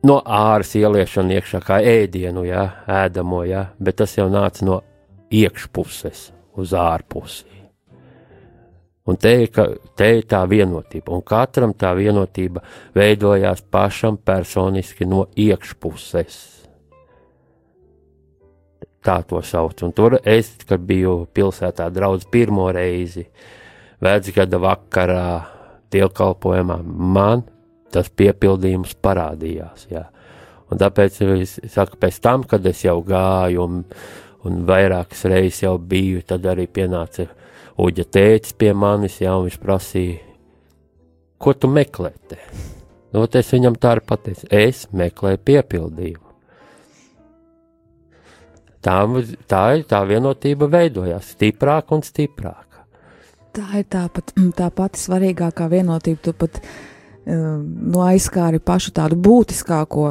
no 0.06 0.20
āras 0.22 0.76
ieliešana 0.78 1.40
iekšā 1.40 1.62
kā 1.64 1.80
ēdienu, 1.82 2.46
jā, 2.46 2.68
ēdamo, 3.02 3.42
jā, 3.48 3.66
bet 3.82 3.98
tas 4.02 4.14
jau 4.18 4.28
nāca 4.30 4.66
no 4.68 4.80
iekšpuses 5.34 6.30
uz 6.60 6.74
ārpusi. 6.76 7.56
Un 9.07 9.19
te, 9.23 9.35
ka, 9.55 9.69
te 9.95 10.09
ir 10.19 10.25
tā 10.27 10.40
vienotība, 10.51 11.14
un 11.14 11.23
katram 11.27 11.77
tā 11.79 11.92
vienotība 11.95 12.64
veidojās 12.97 13.62
pašam 13.71 14.19
personiski 14.19 15.07
no 15.07 15.29
iekšpuses. 15.38 16.38
Tā 19.07 19.21
to 19.31 19.38
sauc. 19.47 19.79
Un 19.87 19.95
tur 19.95 20.19
es, 20.25 20.57
kad 20.66 20.83
biju 20.83 21.21
pilsētā 21.31 21.87
draudz 21.95 22.27
pirmo 22.31 22.66
reizi, 22.75 23.29
vecgada 24.03 24.59
vakarā, 24.59 25.29
dievkalpojumā, 25.95 26.81
man 26.83 27.47
tas 27.95 28.11
piepildījums 28.11 28.97
parādījās. 28.99 29.87
Jā. 29.92 30.09
Un 30.66 30.83
tāpēc 30.83 31.21
es 31.38 31.57
saku, 31.71 31.99
pēc 32.03 32.19
tam, 32.25 32.42
kad 32.49 32.66
es 32.66 32.83
jau 32.83 32.99
gāju 33.07 33.62
un, 33.62 33.83
un 34.49 34.62
vairākas 34.66 35.29
reizes 35.31 35.62
jau 35.62 35.77
biju, 35.79 36.25
tad 36.27 36.47
arī 36.51 36.66
pienāca 36.66 37.29
Uģa 37.76 38.06
tēcis 38.08 38.54
pie 38.56 38.70
manis, 38.72 39.18
jā, 39.20 39.34
un 39.36 39.46
viņš 39.46 39.58
prasīja, 39.60 40.20
ko 41.36 41.52
tu 41.52 41.68
meklē 41.68 42.14
te? 42.30 42.38
Nu, 43.12 43.24
es 43.24 43.50
viņam 43.52 43.76
tā 43.80 43.94
arī 43.94 44.04
pateicu, 44.08 44.48
es 44.52 44.86
meklēju 44.96 45.42
piepildījumu. 45.44 46.24
Tā, 48.86 48.96
tā 49.50 49.62
ir 49.76 49.84
tā 49.90 50.00
vienotība 50.06 50.68
veidojās 50.70 51.32
stiprāk 51.34 51.90
un 51.96 52.04
stiprāk. 52.06 52.66
Tā 53.56 53.80
ir 53.80 53.86
tā, 53.90 54.04
pat, 54.12 54.30
tā 54.56 54.68
pati 54.70 55.00
svarīgākā 55.00 55.66
vienotība. 55.72 56.20
Tu 56.22 56.34
pat 56.36 56.60
uh, 56.60 57.56
nu, 57.64 58.02
aizskāri 58.04 58.60
pašu 58.62 58.92
tādu 58.96 59.18
būtiskāko, 59.20 60.10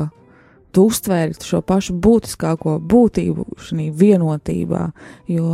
tu 0.75 0.87
uztvēri 0.89 1.37
šo 1.39 1.61
pašu 1.63 1.95
būtiskāko 2.03 2.79
būtību 2.83 3.47
šajā 3.63 3.93
vienotībā, 4.01 4.83
jo 5.31 5.51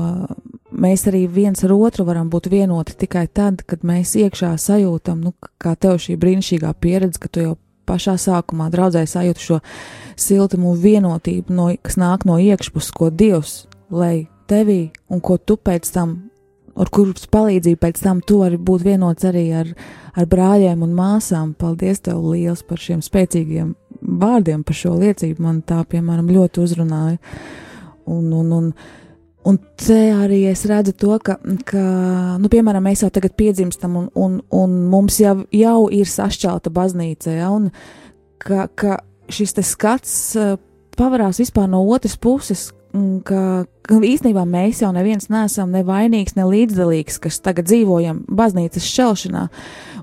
mēs 0.81 1.05
arī 1.09 1.25
viens 1.29 1.63
ar 1.65 1.73
otru 1.75 2.05
varam 2.07 2.29
būt 2.31 2.49
vienoti 2.51 2.97
tikai 3.03 3.27
tad, 3.27 3.63
kad 3.67 3.85
mēs 3.87 4.15
iekšā 4.19 4.53
sajūtam, 4.59 5.21
nu, 5.25 5.33
kā 5.61 5.75
tev 5.79 5.99
šī 6.01 6.17
brīnišķīgā 6.21 6.73
pieredze, 6.81 7.21
ka 7.21 7.31
tu 7.31 7.45
jau 7.45 7.53
pašā 7.89 8.17
sākumā 8.21 8.69
draudzē 8.73 9.05
sajūti 9.09 9.45
šo 9.45 9.61
siltumu 10.19 10.73
vienotību, 10.79 11.53
no, 11.53 11.69
kas 11.81 11.97
nāk 12.01 12.25
no 12.29 12.39
iekšpuses, 12.41 12.93
ko 12.95 13.09
Dievs 13.09 13.65
lej 13.91 14.27
tevī 14.51 14.91
un 15.11 15.23
ko 15.23 15.37
tu 15.37 15.57
pēc 15.57 15.89
tam 15.93 16.17
ar 16.79 16.89
kuras 16.93 17.27
palīdzību 17.31 17.79
pēc 17.81 18.01
tam 18.03 18.21
tu 18.25 18.39
vari 18.41 18.59
būt 18.59 18.85
vienots 18.85 19.25
arī 19.27 19.43
ar, 19.55 19.71
ar 20.15 20.27
brāļiem 20.29 20.83
un 20.85 20.93
māsām. 20.95 21.53
Paldies 21.57 22.03
tev 22.05 22.21
liels 22.31 22.63
par 22.67 22.79
šiem 22.81 23.01
spēcīgiem 23.05 23.73
vārdiem, 24.21 24.63
par 24.63 24.77
šo 24.77 24.95
liecību. 25.01 25.41
Man 25.43 25.61
tā, 25.67 25.81
piemēram, 25.87 26.31
ļoti 26.31 26.63
uzrunāja. 26.63 27.19
Un, 28.11 28.31
un, 28.33 28.53
un, 28.57 28.71
un 29.47 29.57
te 29.79 29.99
arī 30.13 30.43
es 30.51 30.65
redzu 30.69 30.93
to, 30.97 31.15
ka, 31.23 31.37
ka 31.67 31.85
nu, 32.41 32.51
piemēram, 32.51 32.85
mēs 32.85 33.05
jau 33.05 33.11
tagad 33.13 33.35
piedzimstam, 33.39 33.95
un, 33.97 34.09
un, 34.15 34.41
un 34.53 34.75
mums 34.91 35.19
jau, 35.21 35.41
jau 35.55 35.79
ir 35.93 36.09
sašķelta 36.09 36.73
baznīca, 36.73 37.37
ja, 37.39 37.49
un 37.53 37.71
ka, 38.41 38.67
ka 38.75 38.99
šis 39.31 39.55
skats 39.65 40.13
uh, 40.37 40.55
pavarās 40.97 41.41
vispār 41.41 41.69
no 41.71 41.81
otras 41.89 42.17
puses, 42.19 42.69
ka, 43.25 43.65
ka 43.87 43.99
īstenībā 44.03 44.43
mēs 44.47 44.81
jau 44.83 44.91
neviens 44.95 45.29
neesam 45.31 45.71
ne 45.71 45.83
vainīgs, 45.87 46.35
ne 46.35 46.47
līdzdalīgs, 46.49 47.21
kas 47.23 47.39
tagad 47.43 47.69
dzīvojam 47.69 48.25
baznīcas 48.27 48.87
šķelšanā. 48.87 49.45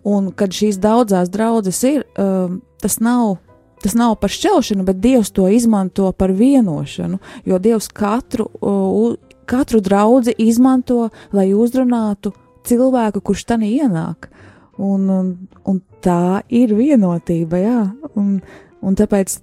Un 0.09 0.31
kad 0.37 0.55
šīs 0.55 0.81
daudzās 0.81 1.31
draudzes 1.33 1.83
ir, 1.88 2.07
um, 2.16 2.62
tas 2.83 3.01
nav. 3.03 3.38
Tas 3.79 3.92
nav 3.94 4.16
par 4.18 4.33
šķelšanu, 4.35 4.83
bet 4.83 4.98
Dievs 4.98 5.29
to 5.31 5.44
izmanto 5.55 6.09
par 6.11 6.33
vienošanu, 6.35 7.20
jo 7.46 7.59
Dievs 7.62 7.87
katru, 7.94 8.48
uh, 8.59 9.12
katru 9.48 9.80
draugu 9.84 10.34
izmanto, 10.38 11.08
lai 11.32 11.50
uzrunātu 11.56 12.34
cilvēku, 12.68 13.22
kurš 13.24 13.46
tā 13.48 13.58
ienāk. 13.64 14.28
Un, 14.78 15.08
un, 15.11 15.30
un 15.66 15.80
tā 16.04 16.42
ir 16.54 16.74
vienotība, 16.78 17.58
jā. 17.58 17.80
Un, 18.14 18.38
un 18.84 18.98
tāpēc, 18.98 19.40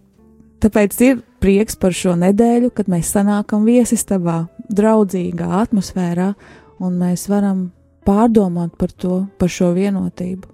tāpēc 0.63 0.99
ir 1.03 1.23
prieks 1.43 1.75
par 1.75 1.95
šo 1.95 2.15
nedēļu, 2.21 2.71
kad 2.71 2.87
mēs 2.91 3.11
sanākam 3.11 3.67
viesistabā, 3.67 4.45
draudzīgā 4.71 5.49
atmosfērā, 5.65 6.31
un 6.79 6.99
mēs 7.01 7.27
varam 7.31 7.67
pārdomāt 8.07 8.77
par 8.79 8.93
to, 8.95 9.25
par 9.39 9.51
šo 9.51 9.73
vienotību. 9.75 10.47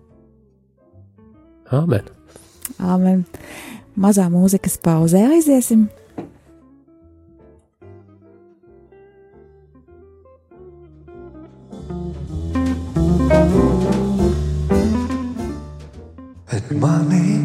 Āmen! 1.71 2.09
Āmen! 2.81 3.23
Mazā 4.01 4.25
mūzikas 4.31 4.79
pauzē 4.81 5.27
aiziesim! 5.35 5.89
Manī 16.79 17.35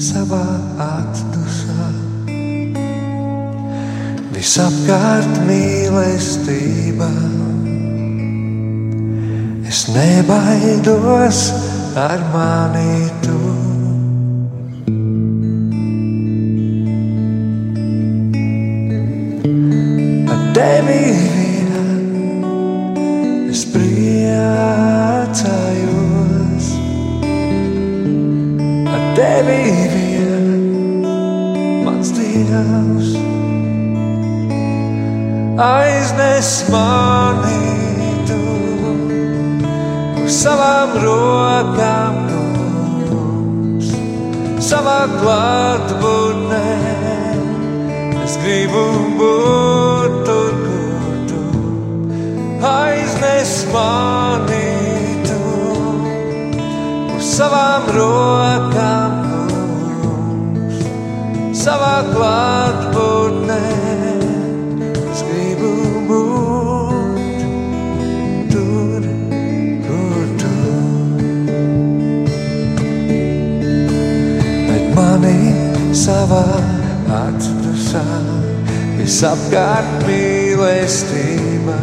savā 0.00 0.44
atdusā 0.80 1.88
visapkārt 4.32 5.40
mīlestība. 5.44 7.10
Es 9.68 9.84
nebaidos 9.92 11.42
ar 12.00 12.24
mani 12.32 13.10
tu. 13.26 13.36
Tevi 20.54 21.09
aiznes 35.60 36.50
mani 36.72 37.56
tu 38.28 38.38
uz 40.24 40.32
savām 40.32 40.94
rokām 41.02 42.16
kungs, 42.30 43.90
savā 44.64 45.02
klātbūtnē. 45.18 46.62
Es 48.24 48.38
gribu 48.40 48.86
būt 49.20 50.16
tur, 50.30 50.56
kur 50.64 51.20
tu 51.28 51.42
aiznes 52.70 53.54
mani 53.74 54.64
tu 55.28 55.42
uz 57.18 57.30
savām 57.36 57.92
rokām 58.00 59.22
kungs, 59.28 60.82
savā 61.66 61.96
klātbūtnē. 62.14 63.89
Mani 75.00 75.52
savā 75.96 76.44
atdusā 77.16 78.04
visapkārt 78.98 80.04
mīlestība. 80.08 81.78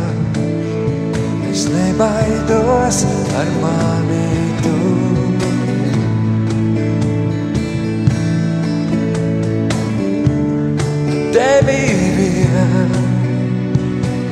Es 1.49 1.61
nebaidos 1.73 2.99
ar 3.41 3.49
mani 3.63 4.29
tu. 4.61 4.77
Tevi 11.37 11.83
vien 12.19 12.93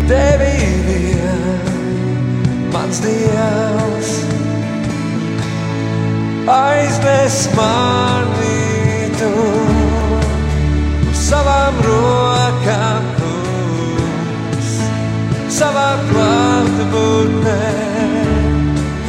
Tevi 0.06 0.56
vien 0.86 1.15
mans 2.76 3.00
dievs 3.00 4.10
aiznes 6.52 7.38
mani 7.56 9.10
tu 9.20 9.32
savām 11.16 11.80
rokām 11.86 13.08
kungs, 13.18 14.74
savā 15.58 15.88
klātbūtnē. 16.12 17.58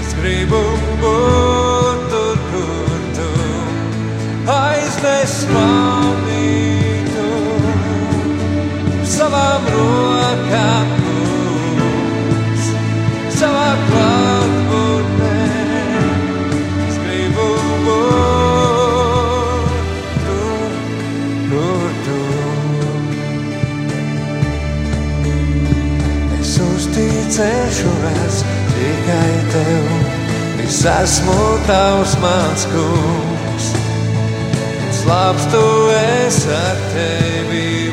Es 0.00 0.16
gribu 0.22 0.62
būt 1.02 2.08
tur, 2.14 2.42
kur 2.50 3.06
tu 3.18 3.30
aiznes 4.56 5.38
mani 5.52 6.52
tu 7.12 7.30
savām 9.16 9.72
rokām 9.74 10.15
uzticēšos 26.96 28.36
tikai 28.72 29.32
tev, 29.52 29.88
es 30.64 30.78
esmu 30.88 31.40
tavs 31.68 32.14
mans 32.22 32.66
kungs. 32.72 33.66
Slāpst 35.00 35.50
tu 35.52 35.66
es 35.96 36.40
ar 36.48 36.80
tevi 36.94 37.85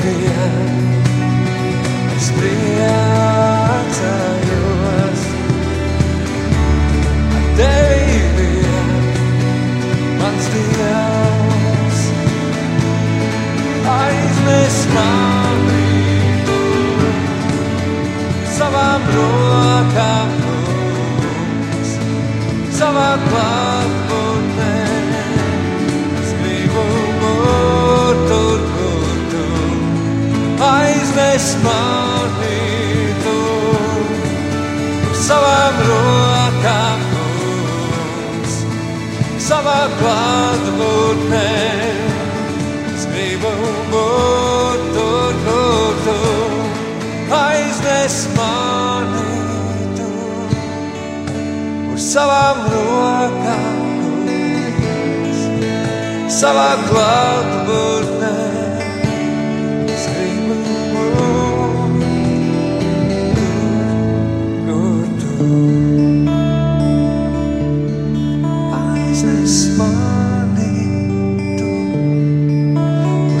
vien 0.00 0.70
es 2.16 2.28
priecājos. 2.36 3.60
Ar 7.36 7.44
vien 8.38 8.86
mans 10.20 10.46
dievs 10.54 12.00
aiznes 13.96 14.78
mani 14.94 15.98
tu 16.48 16.62
savām 18.54 19.02
rokām 19.18 20.32
kungs, 20.46 21.92
savā 22.80 23.10
klātbūtnē. 23.28 24.72
Es 26.22 26.34
gribu 26.40 26.88
būt 27.20 27.79
aiznes 31.10 31.56
mani 31.64 33.14
tu 33.22 33.38
savām 35.18 35.78
rokām 35.86 37.00
kungs, 37.10 38.54
savā 39.42 39.80
klātbūtnē. 39.98 41.48
Es 42.94 43.08
gribu 43.10 43.50
būt 43.90 44.86
tur, 44.94 45.34
kur 45.46 45.98
tu 46.06 46.16
aiznes 47.40 48.20
mani 48.36 49.26
tu 49.98 50.12
uz 51.96 52.06
savām 52.12 52.62
rokām, 52.76 53.82
kungs, 54.78 55.42
savā 56.38 56.70
klātbūtnē. 56.86 58.49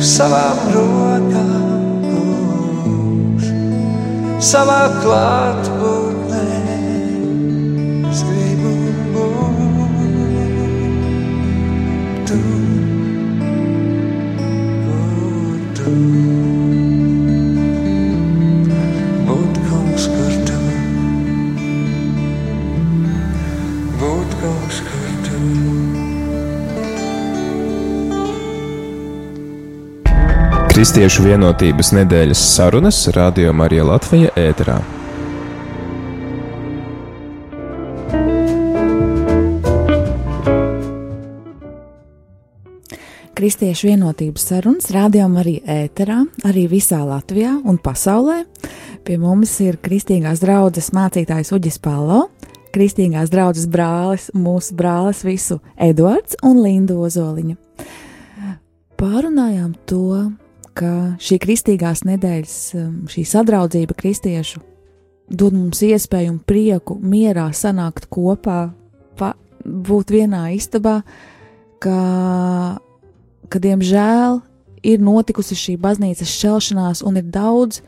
Savām 0.00 0.60
rokām, 0.72 2.06
kungs, 2.06 3.50
savā 4.52 4.80
klātbūtnē. 5.02 6.09
Kristiešu 30.80 31.26
vienotības 31.26 31.90
nedēļas 31.92 32.42
sarunas 32.54 32.98
Radio 33.12 33.50
Marija 33.52 33.82
Latvija 33.84 34.30
ēterā. 34.40 34.78
Kristiešu 43.36 43.90
vienotības 43.90 44.48
sarunas 44.54 44.88
rādījām 44.96 45.36
arī 45.44 45.58
ēterā, 45.60 46.22
arī 46.48 46.64
visā 46.72 47.04
Latvijā 47.04 47.58
un 47.60 47.76
pasaulē. 47.76 48.40
Pie 49.04 49.20
mums 49.20 49.58
ir 49.60 49.82
kristīgās 49.84 50.40
draudzes 50.40 50.94
mācītājs 50.96 51.52
Uģis 51.60 51.76
Palo, 51.84 52.30
kristīgās 52.72 53.28
draudzes 53.28 53.68
brālis, 53.68 54.30
mūsu 54.32 54.80
brālis 54.80 55.26
visu 55.28 55.60
Eduards 55.76 56.40
un 56.40 56.64
Linda 56.64 56.96
Ozoliņa. 56.96 57.60
Pārunājām 58.96 59.74
to, 59.84 60.30
ka 60.78 60.92
šī 61.22 61.38
kristīgās 61.42 62.04
nedēļas, 62.08 62.58
um, 62.78 62.90
šī 63.10 63.24
sadraudzība 63.28 63.96
kristiešu 63.98 64.62
dod 65.30 65.54
mums 65.54 65.80
iespēju 65.86 66.34
un 66.34 66.38
prieku 66.42 66.96
mierā 66.98 67.48
sanākt 67.54 68.08
kopā, 68.10 68.72
pa, 69.18 69.34
būt 69.64 70.10
vienā 70.14 70.48
istabā, 70.56 71.00
ka, 71.82 72.00
ka 73.48 73.62
diemžēl 73.62 74.40
ir 74.86 75.04
notikusi 75.04 75.58
šī 75.58 75.76
baznīcas 75.80 76.34
šķelšanās 76.34 77.04
un 77.06 77.20
ir 77.20 77.28
daudz, 77.30 77.82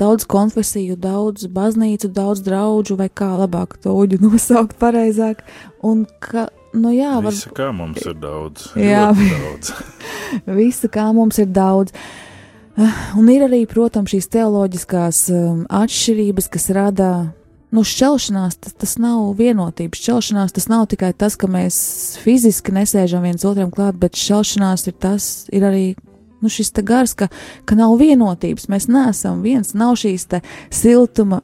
daudz 0.00 0.24
konfesiju, 0.30 0.96
daudz 1.00 1.48
baznīcu, 1.50 2.08
daudz 2.14 2.44
draugu, 2.46 2.96
vai 2.96 3.10
kā 3.12 3.34
labāk 3.42 3.76
to 3.82 3.94
uģu 4.00 4.22
nosaukt 4.28 4.78
pareizāk, 4.80 5.44
un 5.84 6.06
ka, 6.24 6.48
nu 6.72 6.92
jā, 6.94 7.16
var, 7.22 7.34
Visa, 7.34 7.50
kā 7.56 7.70
mums 7.74 8.02
ir 8.06 8.16
daudz. 8.20 8.70
Jā. 8.78 9.10
daudz. 9.14 9.72
Visa, 10.60 10.90
kā 10.92 11.10
mums 11.16 11.40
ir 11.42 11.50
daudz. 11.50 11.94
Ah, 12.78 13.10
Un 13.18 13.28
ir 13.28 13.42
arī, 13.44 13.64
protams, 13.68 14.12
šīs 14.14 14.30
teoloģiskās 14.32 15.24
um, 15.34 15.64
atšķirības, 15.74 16.46
kas 16.52 16.70
rada 16.72 17.10
nu, 17.74 17.82
šķelšanās. 17.86 18.60
Tas, 18.62 18.76
tas 18.78 18.94
nav 19.02 19.34
vienotības. 19.38 20.00
Šķelšanās 20.00 20.54
tas 20.56 20.68
nav 20.70 20.86
tikai 20.92 21.12
tas, 21.18 21.36
ka 21.36 21.50
mēs 21.50 21.80
fiziski 22.22 22.74
nesēžam 22.74 23.26
viens 23.26 23.44
otram 23.46 23.72
klāt, 23.74 23.98
bet 24.00 24.18
šķelšanās 24.18 24.86
ir 24.88 24.96
tas, 25.02 25.28
ir 25.52 25.66
arī 25.66 25.84
nu, 26.40 26.48
šis 26.48 26.72
gars, 26.86 27.14
ka, 27.14 27.28
ka 27.68 27.76
nav 27.78 27.98
vienotības. 28.00 28.70
Mēs 28.72 28.88
neesam 28.90 29.42
viens, 29.44 29.74
nav 29.76 29.98
šīs 30.00 30.28
siltuma 30.72 31.42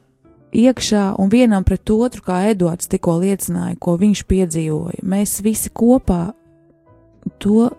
iekšā 0.57 1.03
un 1.21 1.29
vienam 1.31 1.65
pret 1.67 1.89
otru, 1.93 2.23
kā 2.25 2.41
Edvards 2.51 2.89
tikko 2.91 3.19
liecināja, 3.21 3.77
ko 3.79 3.97
viņš 3.99 4.23
piedzīvoja. 4.29 5.03
Mēs 5.05 5.39
visi 5.45 5.71
kopā 5.73 6.31
to 7.43 7.69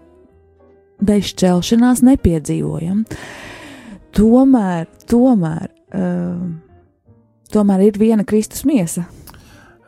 bez 1.02 1.32
šķelšanās 1.32 2.02
nepiedzīvojam. 2.06 3.04
Tomēr, 4.18 4.86
tomēr, 5.10 5.68
uh, 5.94 6.46
tomēr 7.54 7.84
ir 7.88 8.00
viena 8.00 8.26
Kristus 8.26 8.64
miesa. 8.68 9.06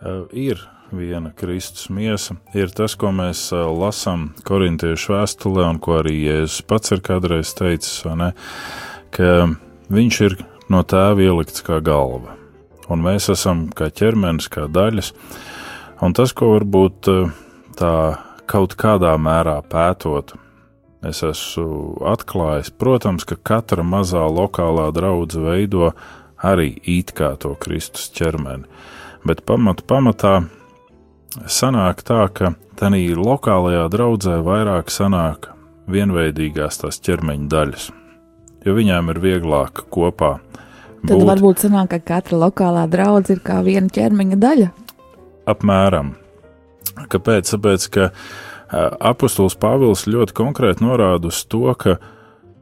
Uh, 0.01 0.27
ir 0.33 0.61
viena 0.95 1.33
Kristus 1.37 1.89
miesa, 1.93 2.37
ir 2.55 2.73
tas, 2.75 2.97
ko 2.99 3.13
mēs 3.15 3.49
uh, 3.55 3.67
lasām 3.71 4.31
korintiešu 4.47 5.15
vēstulē, 5.15 5.67
un 5.75 5.81
ko 5.83 6.01
arī 6.01 6.17
Jēzus 6.25 6.65
pats 6.67 6.95
ir 6.95 7.03
kādreiz 7.07 7.55
teicis, 7.59 8.03
ne, 8.19 8.33
ka 9.15 9.51
viņš 9.91 10.21
ir 10.27 10.39
no 10.71 10.83
tēva 10.87 11.27
ielikts 11.27 11.65
kā 11.67 11.81
galva, 11.85 12.37
un 12.91 13.05
mēs 13.05 13.31
esam 13.33 13.69
kā 13.77 13.91
ķermenis, 13.95 14.51
kā 14.53 14.67
daļas, 14.71 15.13
un 16.05 16.17
tas, 16.17 16.35
ko 16.37 16.55
varbūt 16.57 17.11
uh, 17.13 17.33
tā 17.79 17.95
kaut 18.51 18.77
kādā 18.79 19.15
mērā 19.21 19.61
pētot, 19.71 20.35
es 21.07 21.23
esmu 21.25 22.01
atklājis, 22.11 22.73
protams, 22.77 23.25
ka 23.25 23.39
katra 23.39 23.85
mazā 23.87 24.27
lokālā 24.27 24.91
draudzene 24.95 25.47
veido 25.55 25.93
arī 26.43 26.75
it 26.89 27.15
kā 27.17 27.35
to 27.41 27.55
Kristus 27.61 28.11
ķermeni, 28.17 28.67
bet 29.25 29.45
pamat, 29.49 29.85
pamatā 29.89 30.41
sanāk 31.47 32.03
tā, 32.07 32.25
ka 32.35 32.55
tādā 32.81 33.01
lokālajā 33.17 33.87
draudzē 33.93 34.41
vairāk 34.45 34.91
sanāk 34.93 35.51
vienveidīgās 35.91 36.81
tās 36.81 37.01
ķermeņa 37.05 37.49
daļas, 37.53 37.91
jo 38.65 38.77
viņām 38.77 39.11
ir 39.13 39.21
vieglāk 39.21 39.85
kopā. 39.93 40.39
Tad 41.01 41.17
būt. 41.17 41.27
varbūt 41.29 41.65
sanāk, 41.65 41.95
ka 41.95 42.01
katra 42.15 42.39
lokālā 42.45 42.85
draudzene 42.91 43.39
ir 43.39 43.43
kā 43.45 43.61
viena 43.65 43.89
ķermeņa 43.89 44.39
daļa. 44.41 44.71
Apmēram. 45.51 46.15
Kāpēc? 47.11 47.53
Tāpēc, 47.55 47.87
ka 47.95 48.11
apustulis 49.01 49.57
Pāvils 49.61 50.07
ļoti 50.11 50.37
konkrēti 50.37 50.85
norāda 50.85 51.31
uz 51.31 51.43
to, 51.51 51.65
ka 51.79 51.97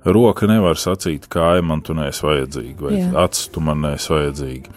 roka 0.09 0.49
nevar 0.49 0.79
sacīt, 0.81 1.27
kāja 1.31 1.65
man 1.67 1.83
tu 1.85 1.97
neesi 1.99 2.25
vajadzīga, 2.25 2.79
vai 2.85 3.01
acis 3.25 3.51
tu 3.53 3.63
man 3.65 3.83
neesi 3.85 4.13
vajadzīga. 4.15 4.77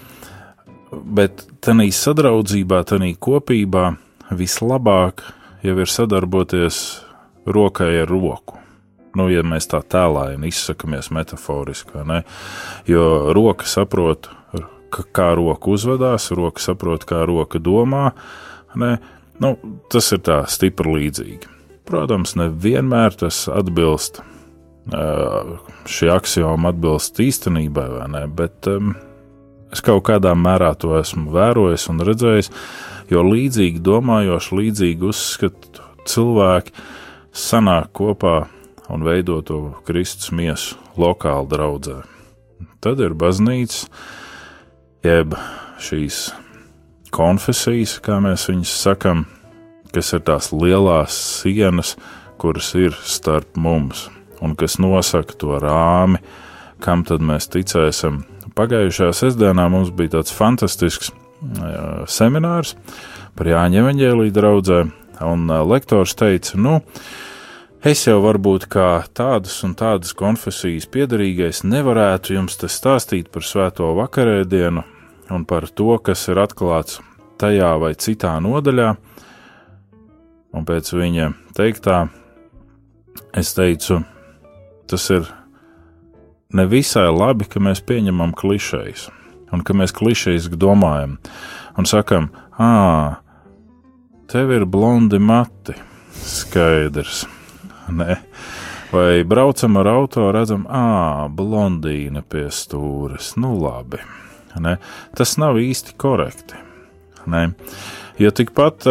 Bet 0.91 1.45
tādā 1.63 1.88
sadraudzībā, 1.95 2.82
tādā 2.89 3.12
kopībā 3.15 3.93
vislabāk 4.36 5.24
jau 5.63 5.78
ir 5.78 5.91
sadarboties 5.91 6.82
rokai 7.47 7.93
ar 8.02 8.12
roku. 8.12 8.58
Nu, 9.17 9.28
ja 9.32 9.43
mēs 9.43 9.67
tā 9.71 9.82
tēlājam, 9.84 10.45
izsakamies 10.47 11.12
metaforiski, 11.12 12.04
ne? 12.08 12.21
Jo 12.88 13.34
roka 13.36 13.67
saprot, 13.67 14.30
kā 14.91 15.32
roka 15.36 15.71
uzvedās, 15.71 16.30
roka 16.36 16.63
saprot, 16.63 17.06
kā 17.08 17.24
roka 17.28 17.60
domā. 17.60 18.12
Ne? 18.80 18.97
Nu, 19.41 19.56
tas 19.91 20.12
ir 20.15 20.21
tā 20.26 20.41
stipri 20.52 20.97
līdzīgi. 20.97 21.50
Protams, 21.88 22.36
nevienmēr 22.39 23.17
tas 23.19 23.43
atbilst, 23.52 24.21
šī 25.91 26.12
axioma 26.13 26.71
atbilst 26.71 27.19
īstenībai, 27.21 27.88
vai 27.97 28.08
ne? 28.12 28.24
Bet 28.32 28.69
um, 28.71 28.93
es 29.74 29.84
kaut 29.86 30.06
kādā 30.08 30.34
mērā 30.38 30.71
to 30.80 30.95
esmu 31.00 31.34
vērojis 31.36 31.88
un 31.91 32.02
redzējis, 32.08 32.52
jo 33.12 33.26
līdzīgi 33.28 33.84
domājoši, 33.84 34.58
līdzīgi 34.62 35.08
uzskatu 35.12 35.86
cilvēki 36.08 36.74
sanāk 37.36 37.91
kopā 37.97 38.36
un 38.91 39.06
veido 39.08 39.39
to 39.45 39.60
Kristus 39.88 40.34
miesu 40.36 40.75
lokāli 40.99 41.47
draudzē. 41.51 42.01
Tad 42.84 42.99
ir 42.99 43.15
baznīca, 43.15 43.88
jeb 45.06 45.36
šīs 45.82 46.32
konfesijas, 47.13 47.97
kā 48.04 48.19
mēs 48.23 48.49
viņus 48.49 48.73
sakam, 48.84 49.25
kas 49.95 50.12
ir 50.15 50.23
tās 50.27 50.51
lielās 50.51 51.15
sienas, 51.41 51.95
kuras 52.41 52.73
ir 52.75 52.95
starp 53.06 53.58
mums 53.60 54.10
un 54.41 54.56
kas 54.58 54.80
nosaka 54.82 55.38
to 55.38 55.58
rāmi, 55.62 56.19
kam 56.82 57.06
tad 57.06 57.21
mēs 57.21 57.49
ticēsim. 57.54 58.23
Pagājušajā 58.58 59.13
sestdienā 59.15 59.67
mums 59.71 59.91
bija 59.95 60.17
tāds 60.17 60.34
fantastisks 60.34 61.12
uh, 61.12 62.01
seminārs 62.10 62.73
par 63.38 63.47
Jāņa 63.47 63.84
evaņģēlīju 63.84 64.36
draudzē, 64.36 64.80
un 65.21 65.45
uh, 65.51 65.62
lektors 65.69 66.17
teica, 66.17 66.58
nu, 66.58 66.80
es 67.82 68.04
jau 68.06 68.20
varbūt 68.22 68.67
kā 68.70 68.89
tādas 69.17 69.56
un 69.65 69.74
tādas 69.78 70.13
konfesijas 70.17 70.86
piedarīgais 70.91 71.63
nevarētu 71.65 72.36
jums 72.36 72.60
te 72.62 72.70
stāstīt 72.70 73.32
par 73.34 73.46
svēto 73.46 73.89
vakarēdienu 73.98 74.84
un 75.34 75.46
par 75.50 75.65
to, 75.70 75.96
kas 76.04 76.28
ir 76.30 76.41
atklāts 76.44 77.00
tajā 77.41 77.72
vai 77.82 77.96
citā 77.98 78.36
nodaļā, 78.44 78.91
un 80.54 80.67
pēc 80.67 80.91
viņa 80.94 81.32
teiktā 81.58 82.04
es 83.38 83.56
teicu, 83.58 84.02
tas 84.91 85.08
ir 85.15 85.26
nevisai 86.54 87.08
labi, 87.10 87.48
ka 87.50 87.63
mēs 87.63 87.82
pieņemam 87.88 88.36
klišejas, 88.38 89.08
un 89.56 89.65
ka 89.65 89.76
mēs 89.78 89.96
klišejas 89.96 90.52
domājam, 90.54 91.17
un 91.80 91.89
sakam, 91.89 92.30
ah, 92.62 93.22
tev 94.32 94.54
ir 94.54 94.67
blondi 94.70 95.17
mati, 95.17 95.78
skaidrs, 96.22 97.26
ne? 97.91 98.17
Vai 98.91 99.23
braucam 99.23 99.77
ar 99.80 99.88
auto, 99.88 100.25
redzam, 100.36 100.65
ah, 100.67 101.27
blondīna 101.32 102.23
pie 102.27 102.49
stūres, 102.51 103.34
nu 103.39 103.54
labi, 103.62 104.01
ne? 104.60 104.77
Tas 105.15 105.38
nav 105.39 105.60
īsti 105.62 105.95
korekti, 106.01 106.60
ne? 107.32 107.45
Ja 108.19 108.34
tikpat 108.36 108.84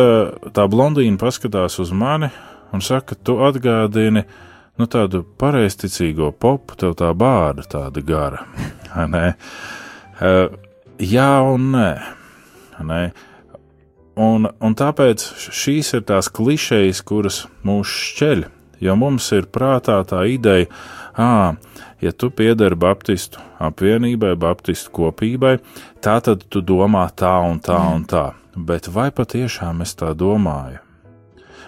tā 0.56 0.64
blondīna 0.72 1.20
paskatās 1.20 1.76
uz 1.82 1.92
mani 1.92 2.30
un 2.72 2.80
saka, 2.80 3.14
tu 3.14 3.36
atgādini, 3.44 4.24
nu, 4.80 4.86
tādu 4.90 5.22
pareizticīgo 5.40 6.30
popu, 6.32 6.78
tev 6.80 6.96
tā 6.98 7.10
bāda 7.14 7.66
tāda 7.68 8.02
gara. 8.06 8.46
ne? 9.14 9.34
Jā 11.00 11.32
un 11.48 11.68
nē. 11.74 11.90
nē. 12.84 13.02
Un, 14.20 14.48
un 14.48 14.74
tāpēc 14.76 15.22
šīs 15.54 15.94
ir 15.96 16.06
tās 16.08 16.28
klišejas, 16.32 17.04
kuras 17.06 17.44
mūs 17.64 17.92
šķeļ. 18.10 18.48
Jo 18.80 18.96
mums 18.96 19.28
ir 19.36 19.48
prātā 19.52 19.98
tā 20.08 20.24
ideja, 20.32 20.66
ah, 21.20 21.56
ja 22.00 22.12
tu 22.12 22.30
piederi 22.32 22.78
Baptistu 22.80 23.42
apvienībai, 23.60 24.34
Baptistu 24.40 24.92
kopībai, 24.96 25.58
tā 26.00 26.18
tad 26.24 26.46
tu 26.48 26.62
domā 26.64 27.08
tā 27.12 27.36
un 27.44 27.60
tā 27.60 27.80
un 27.94 28.06
tā. 28.08 28.30
Bet 28.56 28.88
vai 28.88 29.10
patiešām 29.14 29.84
es 29.84 29.92
tā 29.94 30.14
domāju? 30.16 30.80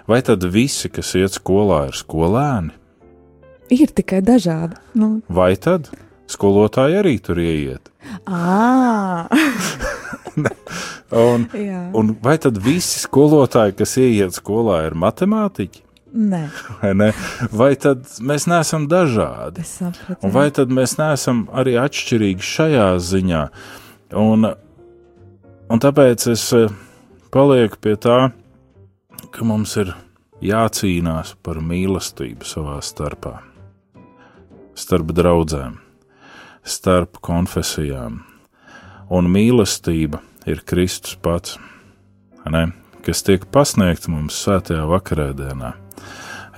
Vai 0.09 0.19
tad 0.27 0.43
visi, 0.43 0.89
kas 0.91 1.15
iet 1.15 1.37
skolā, 1.37 1.85
ir 1.93 1.99
skolēni? 1.99 2.73
ir 3.73 3.93
tikai 3.95 4.21
dažādi. 4.25 4.77
Nu, 4.99 5.21
Vai 5.33 5.55
tad 5.57 5.89
skolotāji 6.31 6.99
arī 7.01 7.17
tur 7.23 7.41
ieiet? 7.41 7.89
à, 8.27 9.29
Un, 11.13 11.45
jā, 11.53 11.91
un 11.93 12.15
vai 12.25 12.39
tad 12.41 12.57
visi 12.57 13.03
skolotāji, 13.03 13.75
kas 13.77 13.99
ieiet 14.01 14.33
skolā, 14.33 14.79
ir 14.89 14.97
matemātiķi? 14.97 15.83
Nē, 16.13 16.43
Vai, 16.83 16.93
ne? 16.95 17.11
vai 17.53 17.73
tad 17.81 18.05
mēs 18.21 18.47
neesam 18.51 18.87
dažādi? 18.91 19.65
vai 20.23 20.51
tad 20.55 20.73
mēs 20.73 20.97
neesam 21.01 21.47
arī 21.53 21.77
atšķirīgi 21.81 22.45
šajā 22.49 22.87
ziņā? 23.01 23.43
Un, 24.21 24.49
un 25.73 25.81
tāpēc 25.83 26.27
es 26.35 26.45
eh, 26.57 26.73
palieku 27.33 27.81
pie 27.81 27.97
tā, 27.97 28.19
ka 29.33 29.47
mums 29.49 29.77
ir 29.81 29.95
jācīnās 30.45 31.37
par 31.43 31.61
mīlestību 31.65 32.45
savā 32.49 32.81
starpā, 32.85 33.39
starp 34.75 35.15
draugiem, 35.17 35.79
starp 36.65 37.21
konfesijām. 37.25 38.21
Un 39.13 39.29
mīlestība 39.33 40.21
ir 40.49 40.63
Kristus 40.67 41.17
pats, 41.21 41.59
ne? 42.49 42.71
kas 43.03 43.25
tiek 43.27 43.45
pasniegts 43.51 44.09
mums 44.11 44.37
svētajā 44.45 44.85
vakarēdienā. 44.89 45.73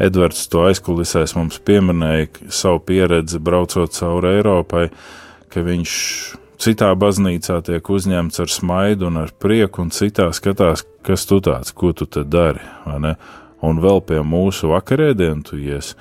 Edvards 0.03 0.47
to 0.51 0.65
aizkulisēs 0.69 1.37
mums 1.39 1.61
pieminēja 1.63 2.51
savu 2.51 2.81
pieredzi 2.89 3.39
braucot 3.39 3.95
cauri 3.95 4.39
Eiropai, 4.39 4.89
ka 5.53 5.63
viņš 5.63 5.93
citā 6.65 6.91
baznīcā 6.99 7.61
tiek 7.67 7.91
uzņemts 7.91 8.43
ar 8.43 8.51
smaidu 8.51 9.09
un 9.11 9.21
ar 9.23 9.35
prieku, 9.39 9.85
un 9.85 9.93
citā 9.95 10.31
skatās, 10.35 10.85
kas 11.07 11.27
tu 11.31 11.39
tāds, 11.45 11.75
ko 11.77 11.93
tu 11.95 12.09
te 12.11 12.25
dari, 12.27 12.63
vai 12.87 13.01
ne? 13.07 13.15
Un 13.65 13.79
vēl 13.81 14.03
pie 14.05 14.21
mūsu 14.27 14.73
vakarēdienu 14.75 15.47
tu 15.47 15.59
ies. 15.61 15.95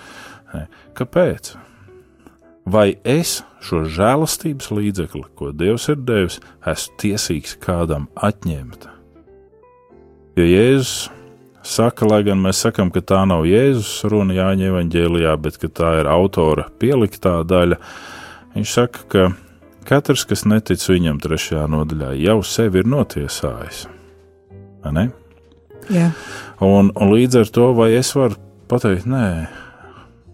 Kāpēc? 0.97 1.53
Vai 2.65 2.95
es 3.03 3.41
šo 3.63 3.83
žēlastības 3.91 4.69
līdzekli, 4.71 5.25
ko 5.35 5.51
Dievs 5.55 5.89
ir 5.91 5.99
devis, 6.03 6.39
esmu 6.67 6.99
tiesīgs 6.99 7.57
kādam 7.63 8.09
atņemt? 8.15 8.87
Jo 10.39 10.45
Jēzus 10.47 11.11
saka, 11.63 12.07
lai 12.09 12.21
gan 12.27 12.41
mēs 12.43 12.61
sakām, 12.65 12.91
ka 12.93 13.01
tā 13.01 13.23
nav 13.29 13.47
Jēzus 13.47 14.03
runa 14.11 14.35
Jāņa 14.35 14.69
evanģēlijā, 14.71 15.33
bet 15.41 15.59
tā 15.75 15.95
ir 16.01 16.09
autora 16.11 16.67
pieliktā 16.79 17.39
daļa, 17.47 17.79
viņš 18.55 18.75
saka, 18.75 19.07
ka 19.09 19.25
katrs, 19.87 20.27
kas 20.29 20.45
netic 20.49 20.83
viņam 20.89 21.19
trešajā 21.23 21.65
nodaļā, 21.71 22.13
jau 22.21 22.39
sevi 22.47 22.83
ir 22.83 22.89
notiesājis. 22.89 23.85
Un, 26.63 26.91
un 26.91 27.11
līdz 27.11 27.43
ar 27.43 27.51
to, 27.55 27.69
vai 27.75 27.91
es 27.97 28.13
varu 28.15 28.39
pateikt, 28.71 29.07
nē, 29.09 29.25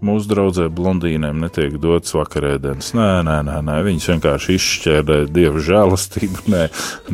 mūsu 0.05 0.29
draudzē 0.31 0.67
blondīnēm 0.73 1.41
netiek 1.43 1.75
dots 1.81 2.15
vakarēdienas. 2.15 2.93
Nē, 2.97 3.09
nē, 3.27 3.37
nē, 3.47 3.57
nē, 3.67 3.75
viņas 3.87 4.07
vienkārši 4.13 4.55
izšķērdē 4.55 5.19
dievu 5.35 5.63
žēlastību. 5.65 6.45
Nē, 6.53 6.63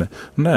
nē, 0.00 0.08
nē. 0.46 0.56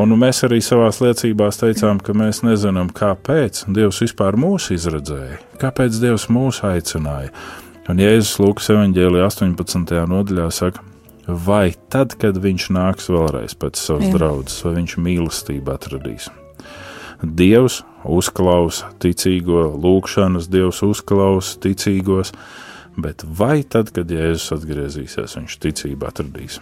Un 0.00 0.14
mēs 0.20 0.44
arī 0.48 0.60
savā 0.64 0.90
liecībās 0.92 1.60
teicām, 1.62 2.02
ka 2.04 2.14
mēs 2.16 2.42
nezinām, 2.46 2.92
kāpēc 2.96 3.64
Dievs 3.70 4.02
vispār 4.04 4.38
mūs 4.40 4.70
izredzēja, 4.76 5.40
kāpēc 5.62 5.98
Dievs 6.02 6.28
mūs 6.32 6.62
aicināja. 6.66 7.32
Un 7.90 7.98
Jēzus 7.98 8.36
Lūkas 8.38 8.70
evanģēlija 8.70 9.26
18. 9.26 9.96
nodaļā 10.10 10.50
saka, 10.54 10.84
vai 11.26 11.72
tad, 11.90 12.14
kad 12.20 12.38
viņš 12.38 12.68
nāks 12.76 13.08
vēlreiz 13.10 13.56
pēc 13.58 13.80
savas 13.80 14.12
draudzes, 14.14 14.60
vai 14.66 14.76
viņš 14.80 14.98
mīlestību 15.02 15.74
atradīs. 15.74 16.28
Dievs 17.20 17.80
uzklausa 18.04 18.90
ticīgo, 19.02 19.66
lūgšanas 19.80 20.48
Dievs 20.52 20.82
uzklausa 20.86 21.58
ticīgos, 21.64 22.32
bet 23.00 23.24
vai 23.24 23.62
tad, 23.62 23.92
kad 23.96 24.10
Jēzus 24.10 24.56
atgriezīsies, 24.58 25.36
viņš 25.38 25.60
ticību 25.66 26.08
atradīs? 26.08 26.60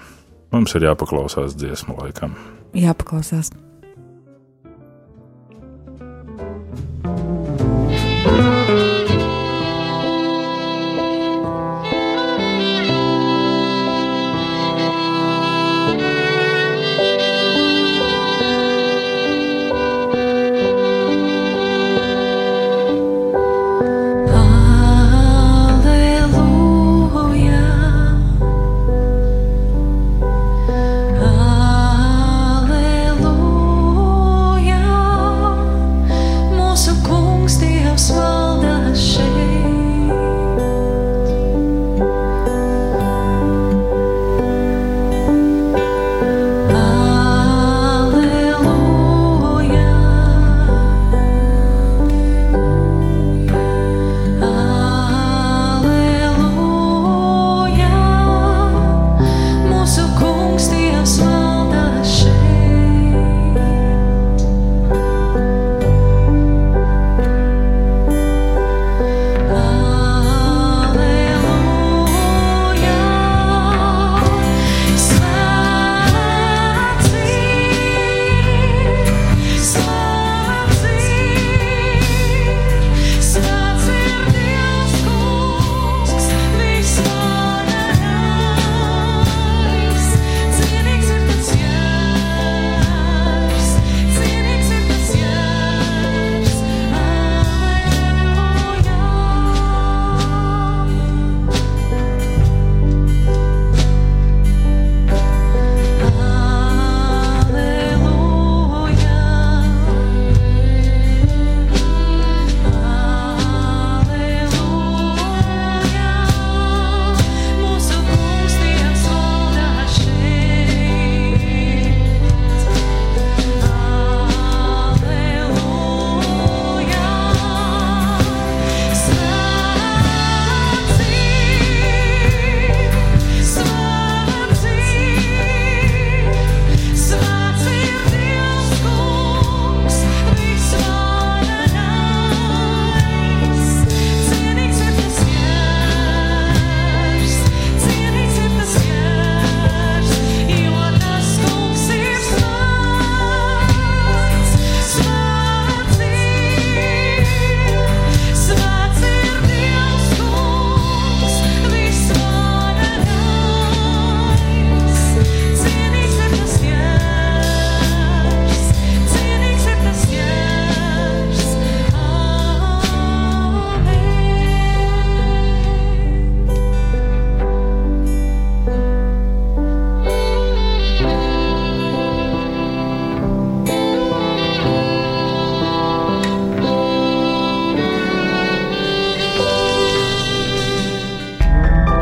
Mums 0.54 0.74
ir 0.78 0.88
jāpaklausās 0.88 1.56
dziesmu 1.58 1.98
laikam. 2.00 2.36
jāpaklausās. 2.72 3.52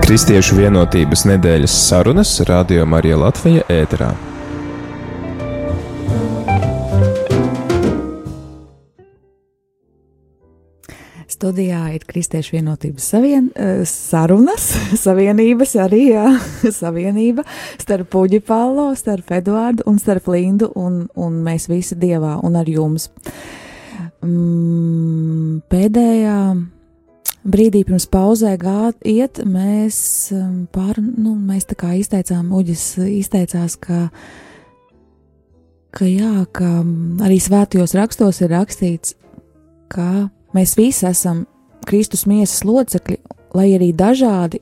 Kristiešu 0.07 0.55
vienotības 0.55 1.25
nedēļas 1.27 1.73
sarunas 1.89 2.31
Radio 2.47 2.85
Marija 2.87 3.17
Latvija 3.19 3.65
ēterā. 3.67 4.13
Studijā 11.27 11.81
ir 11.97 12.05
Kristiešu 12.07 12.55
vienotības 12.55 13.09
savien, 13.17 13.49
eh, 13.59 13.83
sarunas, 13.83 14.69
savienības 15.07 15.75
arī, 15.89 16.05
jā, 16.13 16.29
savienība 16.83 17.43
starp 17.83 18.07
Puģi 18.15 18.45
Palo, 18.47 18.93
starp 18.95 19.35
Eduārdu 19.41 19.89
un 19.91 19.99
starp 19.99 20.31
Lindu 20.31 20.71
un, 20.79 21.03
un 21.19 21.43
mēs 21.43 21.67
visi 21.67 21.99
Dievā 21.99 22.37
un 22.47 22.63
ar 22.63 22.71
jums. 22.71 23.11
Mm, 24.23 25.67
pēdējā 25.67 26.39
brīdī 27.47 27.82
pirms 27.86 28.09
pauzē 28.11 28.57
gāt 28.61 28.99
iet, 29.07 29.40
mēs 29.47 29.99
um, 30.34 30.66
pār, 30.72 30.99
nu, 31.01 31.36
mēs 31.38 31.68
tā 31.70 31.78
kā 31.78 31.92
izteicām, 31.99 32.51
Uģis 32.57 32.84
izteicās, 33.07 33.78
ka, 33.80 34.09
ka 35.94 36.09
jā, 36.11 36.47
ka 36.57 36.70
mm, 36.82 37.22
arī 37.26 37.38
svētajos 37.42 37.97
rakstos 37.99 38.42
ir 38.42 38.53
rakstīts, 38.55 39.16
ka 39.92 40.28
mēs 40.57 40.76
visi 40.78 41.07
esam 41.09 41.44
Kristus 41.86 42.26
miesas 42.26 42.64
locekļi, 42.66 43.20
lai 43.57 43.70
arī 43.76 43.92
dažādi, 43.97 44.61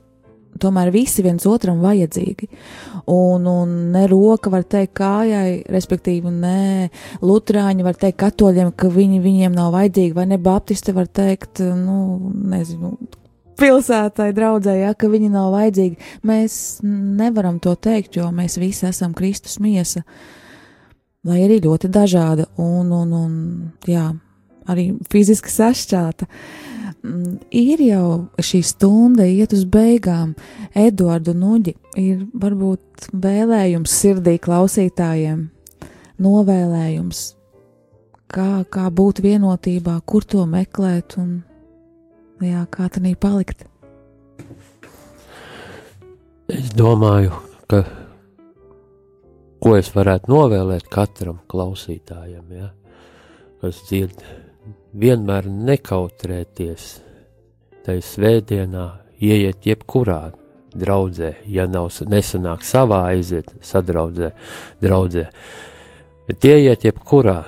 tomēr 0.61 0.91
visi 0.95 1.25
viens 1.25 1.47
otram 1.49 1.83
vajadzīgi. 1.85 2.49
Un, 3.11 3.49
un 3.51 3.75
ne 3.93 4.05
roka 4.11 4.53
var 4.53 4.65
teikt 4.69 4.95
kājai, 5.01 5.65
respektīvi, 5.73 6.31
ne 6.33 6.89
lutrāņi 7.25 7.85
var 7.85 7.99
teikt 8.01 8.21
katoļiem, 8.23 8.73
ka 8.77 8.89
viņi 8.93 9.21
viņiem 9.25 9.57
nav 9.57 9.75
vajadzīgi, 9.75 10.17
vai 10.17 10.29
ne 10.31 10.41
baptisti 10.41 10.95
var 10.97 11.11
teikt, 11.13 11.61
nu, 11.61 11.99
nezinu, 12.55 12.95
pilsētai 13.61 14.31
draudzē, 14.35 14.77
ja, 14.81 14.95
ka 14.99 15.11
viņi 15.11 15.31
nav 15.33 15.53
vajadzīgi. 15.55 15.99
Mēs 16.27 16.57
nevaram 16.85 17.61
to 17.63 17.75
teikt, 17.77 18.19
jo 18.19 18.31
mēs 18.35 18.59
visi 18.61 18.89
esam 18.89 19.15
Kristus 19.17 19.61
miesa, 19.63 20.05
lai 21.25 21.43
arī 21.45 21.61
ļoti 21.65 21.91
dažāda 21.93 22.49
un, 22.61 22.93
un, 22.93 23.15
un 23.19 23.35
jā, 23.89 24.11
arī 24.71 24.93
fiziski 25.11 25.53
sašķelta. 25.53 26.29
Mm, 27.05 27.39
Ir 27.51 27.81
jau 27.85 28.07
šī 28.41 28.63
stunda, 28.65 29.27
iet 29.29 29.53
uz 29.53 29.65
beigām. 29.69 30.35
Eduardu 30.75 31.35
Nuģi 31.37 31.75
ir 32.01 32.25
varbūt 32.33 33.11
vēlējums 33.13 33.97
sirdī 34.01 34.39
klausītājiem, 34.43 35.49
novēlējums, 36.25 37.25
kā, 38.33 38.65
kā 38.71 38.89
būt 38.91 39.21
vienotībā, 39.25 39.99
kur 40.07 40.25
to 40.25 40.47
meklēt 40.49 41.19
un 41.21 41.43
jā, 42.41 42.65
kā 42.71 42.89
tā 42.89 43.03
palikt. 43.21 43.67
Es 46.49 46.73
domāju, 46.77 47.33
ka 47.69 47.85
ko 49.65 49.79
es 49.79 49.89
varētu 49.95 50.29
novēlēt 50.29 50.91
katram 50.93 51.39
klausītājam, 51.49 52.45
ja, 52.53 52.67
kas 53.63 53.79
dzird, 53.89 54.21
vienmēr 54.95 55.49
nekautrēties 55.51 56.87
tajā 57.85 58.05
svētdienā, 58.07 58.87
ieiet 59.19 59.67
jebkurā 59.67 60.21
draudzē, 60.75 61.35
ja 61.51 61.67
nav 61.71 61.91
nesanāk 62.11 62.65
savā 62.67 63.05
aiziet 63.11 63.51
sadraudzē, 63.65 64.31
draudzē, 64.83 65.27
bet 66.29 66.47
ieiet 66.49 66.87
jebkurā 66.87 67.41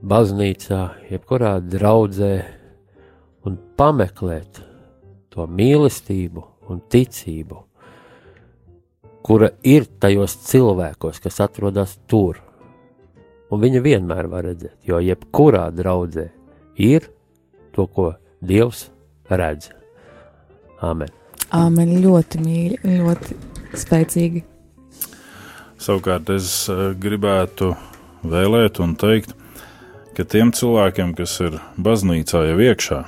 baznīcā, 0.00 0.80
jebkurā 1.12 1.58
draudzē 1.60 2.34
un 3.46 3.58
pameklēt 3.76 4.62
to 5.30 5.46
mīlestību 5.46 6.44
un 6.72 6.82
ticību, 6.90 7.62
kura 9.24 9.52
ir 9.68 9.86
tajos 10.00 10.38
cilvēkos, 10.48 11.20
kas 11.20 11.40
atrodas 11.44 11.98
tur. 12.08 12.40
Un 13.50 13.60
viņa 13.60 13.80
vienmēr 13.82 14.28
var 14.30 14.46
redzēt, 14.46 14.76
jo 14.86 15.00
jebkurā 15.02 15.68
draudzē 15.74 16.28
ir 16.80 17.10
to, 17.76 17.86
ko 17.86 18.14
Dievs 18.40 18.88
redz. 19.28 19.70
Āmen. 20.80 21.12
Āmen 21.52 21.98
ļoti 22.00 22.40
mīļi, 22.40 22.80
ļoti 23.00 23.36
spēcīgi. 23.76 24.44
Savukārt 25.80 26.30
es 26.32 26.68
eh, 26.72 26.90
gribētu 27.00 27.74
vēlēt 28.28 28.80
un 28.84 28.94
teikt, 29.00 29.34
ka 30.16 30.26
tiem 30.28 30.52
cilvēkiem, 30.56 31.14
kas 31.16 31.36
ir 31.44 31.58
baznīcā 31.80 32.44
jau 32.50 32.58
iekšā, 32.60 33.00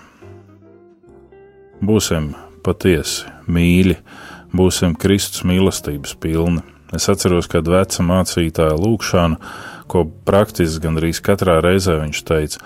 būsim 1.84 2.32
patiesi 2.64 3.28
mīļi, 3.50 3.96
būsim 4.56 4.94
Kristus 5.00 5.44
mīlestības 5.48 6.14
pilni. 6.22 6.62
Es 6.92 7.08
atceros, 7.08 7.48
kad 7.48 7.68
veca 7.68 8.04
mācītāja 8.04 8.76
lūgšanu, 8.76 9.38
ko 9.88 10.04
praktiski 10.28 10.84
gandrīz 10.84 11.22
katrā 11.24 11.58
reizē 11.64 11.98
viņš 12.02 12.24
teica, 12.28 12.60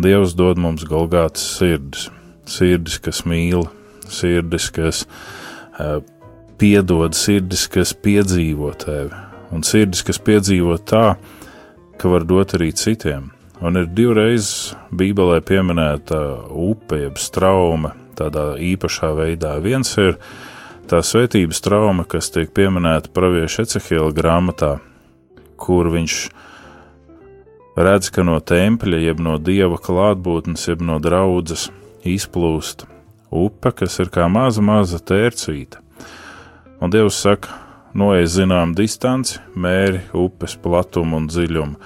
Dievs 0.00 0.32
dod 0.38 0.56
mums 0.60 0.86
golgātas 0.88 1.42
sirdis, 1.58 2.06
sirdis, 2.48 2.96
kas 3.04 3.24
mīl, 3.28 3.66
sirdis, 4.08 4.70
kas 4.72 5.02
uh, 5.76 5.98
piedod, 6.60 7.16
sirdis, 7.16 7.66
kas 7.68 7.92
piedzīvo 7.92 8.72
tevi, 8.80 9.12
un 9.52 9.66
sirdis, 9.66 10.04
kas 10.06 10.20
piedzīvo 10.24 10.78
tā, 10.88 11.04
ka 12.00 12.12
var 12.12 12.24
dot 12.24 12.56
arī 12.56 12.70
citiem. 12.76 13.28
Un 13.60 13.76
ir 13.76 13.90
divreiz 13.92 14.72
Bībelē 14.88 15.42
pieminēta 15.44 16.20
upe, 16.48 17.02
jeb 17.02 17.18
strauma, 17.20 17.92
tādā 18.16 18.54
īpašā 18.56 19.10
veidā. 19.18 19.58
Viens 19.60 19.92
ir 20.00 20.16
tā 20.88 21.02
svētības 21.04 21.60
trauma, 21.64 22.06
kas 22.08 22.32
tiek 22.32 22.54
pieminēta 22.56 23.12
pravieša 23.12 23.66
Ecehila 23.66 24.14
grāmatā, 24.16 24.78
kur 25.60 25.92
viņš 25.92 26.22
redz, 27.84 28.10
ka 28.12 28.24
no 28.26 28.38
tempļa, 28.40 29.02
jeb 29.04 29.20
no 29.24 29.38
dieva 29.38 29.78
klātbūtnes, 29.80 30.68
jeb 30.68 30.82
no 30.84 30.98
draudzes 31.02 31.68
izplūst 32.06 32.86
upe, 33.30 33.72
kas 33.72 33.98
ir 34.02 34.10
kā 34.12 34.26
maza, 34.30 34.62
maza 34.62 34.98
tērcīta. 34.98 35.80
Un 36.80 36.92
Dievs 36.92 37.20
saka, 37.22 37.54
noiet 37.94 38.30
zinām 38.32 38.74
distanci, 38.76 39.38
mēri 39.54 40.02
upes 40.16 40.56
platumu 40.60 41.20
un 41.20 41.28
dziļumu. 41.30 41.76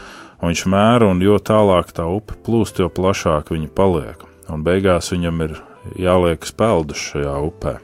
Un 0.40 0.50
viņš 0.50 0.64
mēra, 0.70 1.08
un 1.10 1.22
jo 1.24 1.38
tālāk 1.40 1.92
tā 1.96 2.06
upe 2.10 2.36
plūst, 2.46 2.80
jo 2.80 2.90
plašāk 2.92 3.52
viņa 3.54 3.70
paliek. 3.76 4.24
Un 4.52 4.64
beigās 4.64 5.10
viņam 5.12 5.40
ir 5.46 5.56
jāliek 6.00 6.44
peldus 6.56 7.00
šajā 7.10 7.36
upē. 7.48 7.78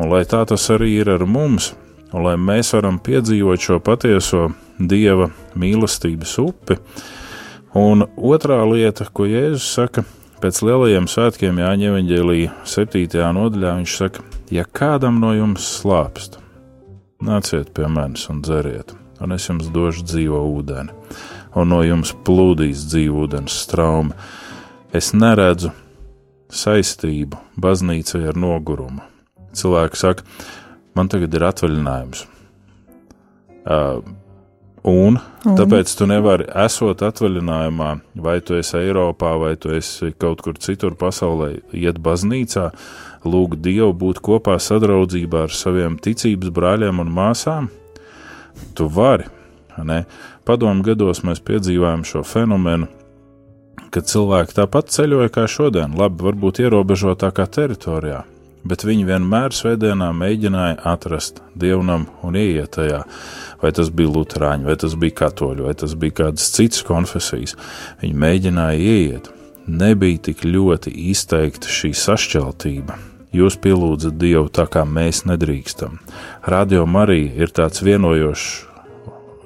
Un 0.00 0.12
lai 0.12 0.22
tā 0.28 0.42
tas 0.48 0.68
arī 0.72 0.94
ir 1.00 1.10
ar 1.12 1.24
mums, 1.28 1.72
un 2.12 2.26
lai 2.26 2.36
mēs 2.40 2.72
varam 2.76 2.98
piedzīvot 3.02 3.62
šo 3.62 3.78
patieso 3.84 4.50
dieva 4.78 5.30
mīlestības 5.58 6.36
upi. 6.42 6.78
Un 7.78 8.04
otrā 8.16 8.60
lieta, 8.68 9.06
ko 9.08 9.24
Jēzus 9.28 9.68
saka, 9.78 10.04
pēc 10.42 10.60
lielajiem 10.66 11.08
svētkiem 11.08 11.60
Jāņa 11.62 11.92
Evangelija 11.92 12.54
7. 12.68 13.06
nodaļā, 13.36 13.76
viņš 13.80 13.96
saka, 13.96 14.24
ja 14.52 14.66
kādam 14.68 15.20
no 15.22 15.32
jums 15.36 15.68
slāpst, 15.78 16.36
nāciet 17.24 17.72
pie 17.76 17.88
manis 17.88 18.26
un 18.32 18.42
dzeriet, 18.44 18.92
un 19.22 19.32
es 19.32 19.48
jums 19.48 19.70
došu 19.72 20.04
dzīvo 20.04 20.42
ūdeni, 20.52 20.92
un 21.56 21.72
no 21.72 21.80
jums 21.86 22.12
plūdīs 22.26 22.84
dzīvo 22.90 23.24
ūdens 23.26 23.56
straumi. 23.64 24.16
Es 24.92 25.14
neredzu 25.16 25.70
saistību 26.52 27.38
baznīcai 27.56 28.26
ar 28.28 28.36
nogurumu. 28.36 29.00
Cilvēki 29.56 30.00
saka, 30.00 30.26
man 30.98 31.10
tagad 31.12 31.34
ir 31.34 31.46
atvaļinājums. 31.50 32.26
Uh, 33.62 34.02
Un, 34.82 35.14
un 35.46 35.54
tāpēc 35.54 35.92
tu 35.94 36.08
nevari, 36.10 36.48
esot 36.58 37.04
atvaļinājumā, 37.06 37.90
vai 38.18 38.40
tu 38.42 38.56
esi 38.58 38.80
Eiropā, 38.80 39.36
vai 39.38 39.52
tu 39.54 39.70
esi 39.76 40.10
kaut 40.18 40.42
kur 40.42 40.56
citur 40.58 40.96
pasaulē, 40.98 41.52
iet 41.70 42.00
baznīcā, 42.02 42.64
lūgt 43.22 43.62
Dievu 43.62 43.92
būt 43.94 44.18
kopā 44.26 44.56
sadraudzībā 44.58 45.44
ar 45.46 45.54
saviem 45.54 46.00
ticības 46.02 46.50
brāļiem 46.50 46.98
un 46.98 47.14
māsām. 47.14 47.70
Tu 48.74 48.88
vari. 48.90 49.28
Ne? 49.86 50.02
Padomu 50.44 50.82
gados 50.82 51.22
mēs 51.22 51.38
piedzīvājam 51.46 52.02
šo 52.02 52.24
fenomenu, 52.26 52.90
kad 53.94 54.10
cilvēki 54.10 54.58
tāpat 54.58 54.90
ceļoja 54.90 55.30
kā 55.30 55.46
šodien, 55.46 55.94
labi, 55.94 56.26
varbūt 56.26 56.58
ierobežotākā 56.64 57.46
teritorijā, 57.54 58.24
bet 58.68 58.84
viņi 58.86 59.06
vienmēr 59.08 59.54
svētdienā 59.54 60.10
mēģināja 60.16 60.78
atrast 60.92 61.42
dievnam 61.58 62.06
un 62.22 62.38
ieiet 62.38 62.74
tajā. 62.76 63.02
Vai 63.62 63.70
tas 63.74 63.92
bija 63.94 64.10
Lutāņi, 64.10 64.66
vai 64.66 64.76
tas 64.78 64.96
bija 64.98 65.18
Katoļi, 65.22 65.66
vai 65.66 65.76
tas 65.78 65.94
bija 65.98 66.18
kādas 66.24 66.50
citas 66.54 66.82
konfesijas. 66.86 67.56
Viņi 68.02 68.18
mēģināja 68.24 68.82
ieiet. 68.82 69.32
Nebija 69.70 70.18
tik 70.30 70.42
ļoti 70.46 70.90
izteikta 71.12 71.70
šī 71.70 71.92
sašķeltība. 71.94 72.98
Jūs 73.32 73.56
pielūdzat 73.62 74.18
Dievu 74.20 74.50
tā, 74.52 74.66
kā 74.68 74.82
mēs 74.84 75.22
nedrīkstam. 75.24 76.00
Radio 76.44 76.84
Marija 76.84 77.30
ir 77.46 77.54
tāds 77.54 77.80
vienojošs 77.86 78.48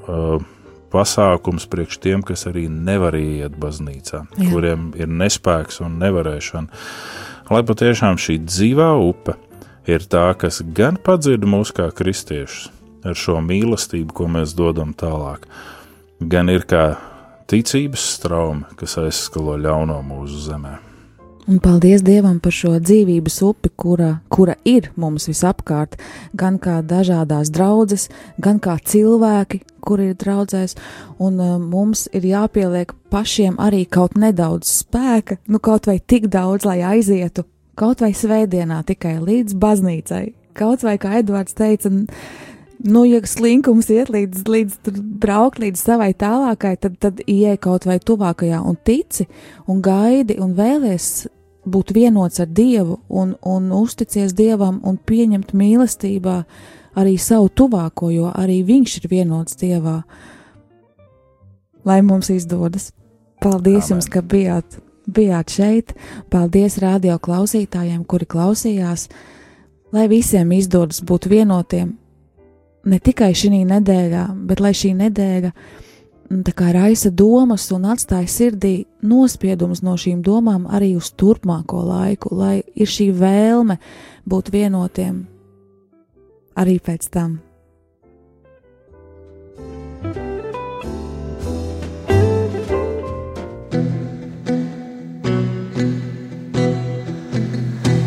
uh, 0.08 0.40
pasākums 0.90 1.68
priekš 1.70 2.00
tiem, 2.02 2.24
kas 2.26 2.46
arī 2.50 2.66
nevar 2.72 3.14
iet 3.18 3.54
baznīcā, 3.60 4.24
Jā. 4.38 4.50
kuriem 4.50 4.90
ir 4.98 5.10
nespēks 5.10 5.82
un 5.84 6.00
nevarēšana 6.02 6.82
lai 7.50 7.62
patiešām 7.66 8.18
šī 8.20 8.40
dzīvā 8.46 8.88
upe 9.06 9.36
ir 9.86 10.06
tā, 10.10 10.30
kas 10.38 10.62
gan 10.76 10.98
padzird 10.98 11.46
mūs 11.46 11.72
kā 11.74 11.90
kristiešus 11.94 12.72
ar 13.06 13.14
šo 13.14 13.38
mīlestību, 13.44 14.10
ko 14.10 14.26
mēs 14.30 14.56
dodam 14.58 14.90
tālāk, 14.98 15.46
gan 16.18 16.50
ir 16.50 16.66
kā 16.66 16.96
ticības 17.46 18.02
straumi, 18.16 18.66
kas 18.78 18.98
aizskalo 18.98 19.54
ļauno 19.62 20.00
mūsu 20.02 20.42
zemē. 20.48 20.74
Un 21.46 21.60
paldies 21.62 22.02
Dievam 22.02 22.40
par 22.42 22.50
šo 22.50 22.72
dzīvības 22.82 23.36
upi, 23.46 23.70
kura, 23.78 24.16
kura 24.26 24.56
ir 24.66 24.88
mums 24.98 25.28
visapkārt, 25.30 25.94
gan 26.34 26.58
kā 26.58 26.80
dažādās 26.82 27.52
draudzes, 27.54 28.08
gan 28.42 28.58
kā 28.58 28.74
cilvēki, 28.82 29.60
kuri 29.86 30.10
ir 30.12 30.18
draudzēs, 30.20 30.76
un 31.22 31.40
uh, 31.40 31.56
mums 31.62 32.06
ir 32.16 32.26
jāpieliek 32.26 32.92
pašiem 33.12 33.60
arī 33.62 33.84
kaut 33.86 34.16
nedaudz 34.18 34.70
spēka, 34.82 35.38
nu 35.48 35.62
kaut 35.62 35.88
vai 35.90 35.98
tik 36.00 36.28
daudz, 36.32 36.66
lai 36.68 36.80
aizietu, 36.84 37.46
kaut 37.78 38.02
vai 38.04 38.12
svētdienā 38.16 38.82
tikai 38.88 39.18
līdz 39.22 39.56
baznīcai, 39.62 40.24
kaut 40.56 40.84
vai, 40.86 40.96
kā 41.00 41.18
Edvards 41.20 41.56
teica, 41.56 41.92
nu, 42.84 43.04
ja 43.08 43.20
slinkums 43.26 43.88
iet 43.92 44.10
līdz, 44.12 44.44
līdz 44.50 44.98
braukt 45.22 45.60
līdz 45.62 45.86
savai 45.88 46.12
tālākai, 46.18 46.76
tad, 46.80 46.98
tad 47.02 47.22
ieej 47.26 47.58
kaut 47.62 47.86
vai 47.88 47.98
tuvākajā 48.00 48.60
un 48.64 48.78
tici 48.84 49.28
un 49.66 49.82
gaidi 49.84 50.38
un 50.42 50.54
vēlies 50.56 51.26
būt 51.66 51.92
vienots 51.96 52.40
ar 52.42 52.50
Dievu 52.50 53.00
un, 53.08 53.34
un 53.42 53.70
uzticies 53.74 54.34
Dievam 54.36 54.80
un 54.86 54.98
pieņemt 54.98 55.52
mīlestībā 55.56 56.38
arī 56.96 57.16
savu 57.20 57.50
tuvāko, 57.52 58.10
jo 58.14 58.30
arī 58.32 58.62
viņš 58.66 58.98
ir 59.00 59.10
vienots 59.10 59.58
Dievā. 59.60 60.00
Lai 61.86 62.00
mums 62.02 62.30
izdodas. 62.32 62.90
Paldies 63.42 63.86
Amen. 63.86 63.96
jums, 63.96 64.08
ka 64.10 64.22
bijāt, 64.24 64.78
bijāt 65.06 65.52
šeit. 65.52 65.94
Paldies 66.32 66.80
radio 66.82 67.18
klausītājiem, 67.22 68.02
kuri 68.08 68.26
klausījās. 68.26 69.08
Lai 69.94 70.08
visiem 70.10 70.50
izdodas 70.56 71.02
būt 71.04 71.28
vienotiem, 71.30 71.92
ne 72.90 72.98
tikai 72.98 73.30
šī 73.36 73.62
nedēļā, 73.68 74.24
bet 74.48 74.60
lai 74.60 74.72
šī 74.74 74.96
nedēļa 74.98 75.52
kā 76.56 76.72
raisa 76.74 77.12
domas 77.14 77.68
un 77.70 77.86
atstāja 77.86 78.26
sirdī 78.26 78.74
nospiedumus 79.02 79.84
no 79.86 79.94
šīm 79.94 80.24
domām 80.26 80.66
arī 80.66 80.96
uz 80.96 81.12
turpmāko 81.14 81.84
laiku, 81.86 82.34
lai 82.34 82.62
ir 82.74 82.90
šī 82.90 83.12
vēlme 83.14 83.78
būt 84.26 84.50
vienotiem 84.50 85.35
arī 86.56 86.78
pēc 86.80 87.10
tam. 87.12 87.36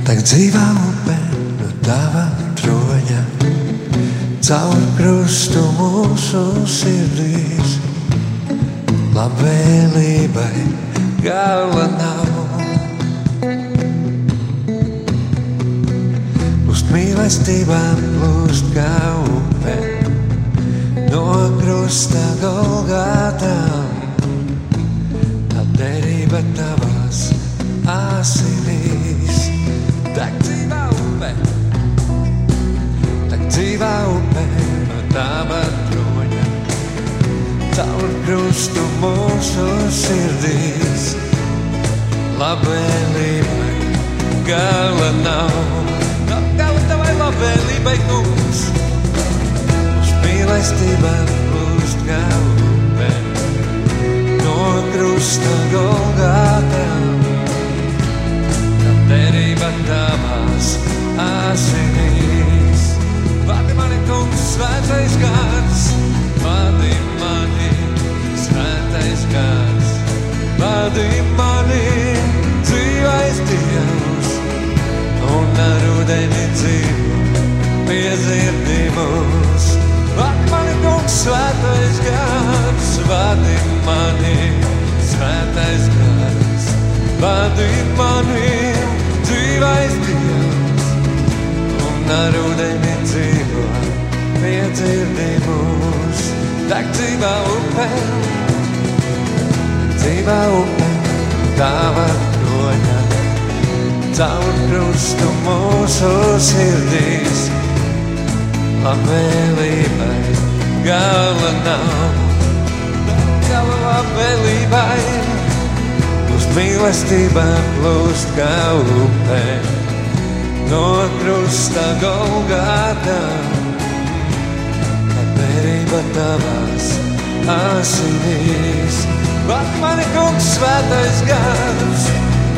Tagad 0.09 0.25
dzīvā 0.25 0.65
upē 0.89 1.17
no 1.59 1.69
tava 1.85 2.25
troņa, 2.57 3.21
caur 4.49 4.81
krustu 4.97 5.63
mūsu 5.77 6.43
sirdīs 6.79 7.77
labvēlībai 9.13 10.67
gala 11.21 11.87
nav. 11.99 12.38
Plūst 16.89 17.05
mīlestībām, 17.05 17.99
plūst 18.17 18.69
kā 18.73 18.93
upe 19.21 19.73
no 21.11 21.25
krusta 21.59 22.21
Golgātām. 22.41 23.91
Tā 25.51 25.65
derība 25.77 26.41
tavās 26.57 27.19
asinīs. 27.93 29.37
Tak 30.17 30.33
dzīvā 30.41 30.81
upe, 30.95 31.29
tak 33.29 33.45
dzīvā 33.51 33.93
upe 34.15 34.47
no 34.89 35.05
tava 35.13 35.61
troņa 35.91 36.47
caur 37.77 38.17
krustu 38.25 38.87
mūsu 39.03 39.69
sirdīs. 40.01 41.13
Labvēlībai 42.41 43.71
gala 44.49 45.13
nav. 45.21 45.98
Nav 47.39 47.45
gala 47.45 47.55
tavai 47.55 47.79
labvēlībai, 47.79 47.97
kungs. 48.07 48.61
Uz 49.99 50.11
mīlestībām 50.23 51.27
plūst 51.51 51.99
kā 52.07 52.21
upe. 52.51 53.11
No 54.43 54.83
krusta 54.93 55.53
Golgātā. 55.71 56.85
Tā 58.83 58.95
derība 59.09 59.71
tavās 59.87 60.18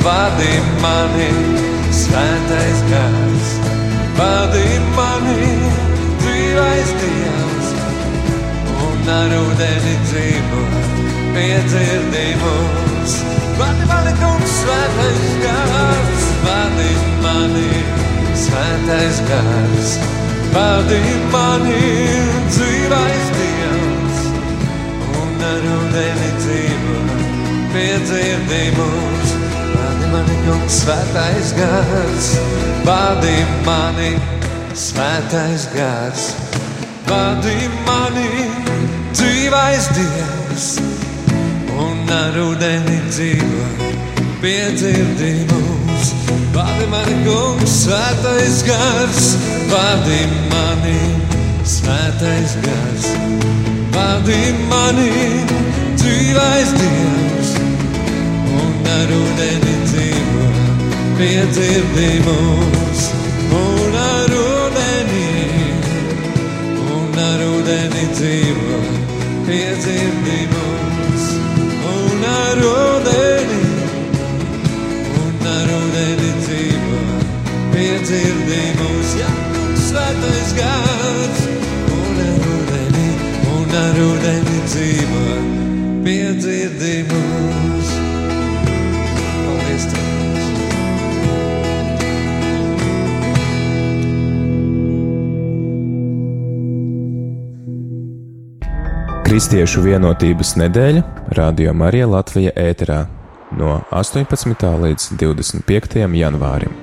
vadi 0.04 0.54
mani, 0.82 1.30
svētais 1.94 2.80
gars, 2.90 3.50
vadi 4.18 4.70
mani, 4.96 5.50
dzīvais 6.22 6.94
Dievs, 7.02 7.70
un 8.88 9.12
ar 9.16 9.36
ūdeni 9.42 9.96
dzīvo, 10.08 10.64
piedzirdi 11.36 12.26
mūs. 12.42 13.18
Vadi 13.60 13.90
mani, 13.92 14.14
kungs, 14.22 14.56
svētais 14.64 15.30
gars, 15.46 16.28
vadi 16.48 16.92
mani, 17.26 17.84
svētais 18.46 19.22
gars, 19.30 19.96
vadi 20.56 21.02
mani, 21.36 21.82
dzīvais 22.50 23.34
Dievs, 23.38 24.26
un 25.22 25.50
ar 25.54 25.70
ūdeni 25.78 26.34
dzīvo. 26.42 27.02
Vadi 27.72 29.21
mani, 30.12 30.36
kungs, 30.46 30.82
svētais 30.84 31.52
gars, 31.56 32.28
vadi 32.86 33.36
mani, 33.66 34.12
svētais 34.76 35.68
gars, 35.76 36.26
vadi 37.08 37.70
mani, 37.88 38.28
dzīvais 39.16 39.88
Dievs, 39.96 40.68
un 41.80 42.12
ar 42.16 42.38
ūdeni 42.44 43.00
dzīvo, 43.10 43.90
piedzirdi 44.44 45.34
mūs. 45.52 46.14
Vadi 46.52 46.88
mani, 46.92 47.18
kungs, 47.26 47.78
svētais 47.86 48.62
gars, 48.68 49.34
vadi 49.72 50.22
mani, 50.52 51.00
svētais 51.64 52.58
gars, 52.66 53.12
vadi 53.96 54.42
mani, 54.68 55.12
dzīvais 55.96 56.76
Dievs, 56.80 57.41
ūdeni 59.16 59.74
dzīvo, 59.86 60.48
piedzirdi 61.18 62.10
mūs, 62.26 63.06
un 63.58 63.96
ar 64.02 64.34
ūdeni, 64.42 65.26
un 66.96 67.20
ar 67.24 67.44
ūdeni 67.48 68.06
dzīvo, 68.16 68.80
piedzirdi 69.48 70.38
mūs, 70.54 71.26
un 71.94 72.28
ar 72.32 72.62
ūdeni, 72.70 73.64
un 75.24 75.50
ar 75.56 75.74
ūdeni 75.80 76.32
dzīvo, 76.44 77.02
piedzirdi 77.76 78.62
mūs, 78.80 79.18
svētais 79.90 80.56
gads, 80.60 81.44
un 81.98 82.24
ar 82.28 82.48
ūdeni, 82.54 83.10
un 83.58 83.76
ar 83.84 84.02
ūdeni 84.08 84.64
dzīvo, 84.70 85.28
piedzirdi 86.08 86.96
mūs. 87.12 87.71
Kristiešu 99.32 99.80
vienotības 99.86 100.50
nedēļa 100.60 101.02
Radio 101.38 101.72
Marija 101.72 102.10
Latvija 102.12 102.52
ēterā 102.52 102.98
no 103.56 103.78
18. 103.96 104.68
līdz 104.84 105.08
25. 105.24 106.04
janvārim. 106.20 106.81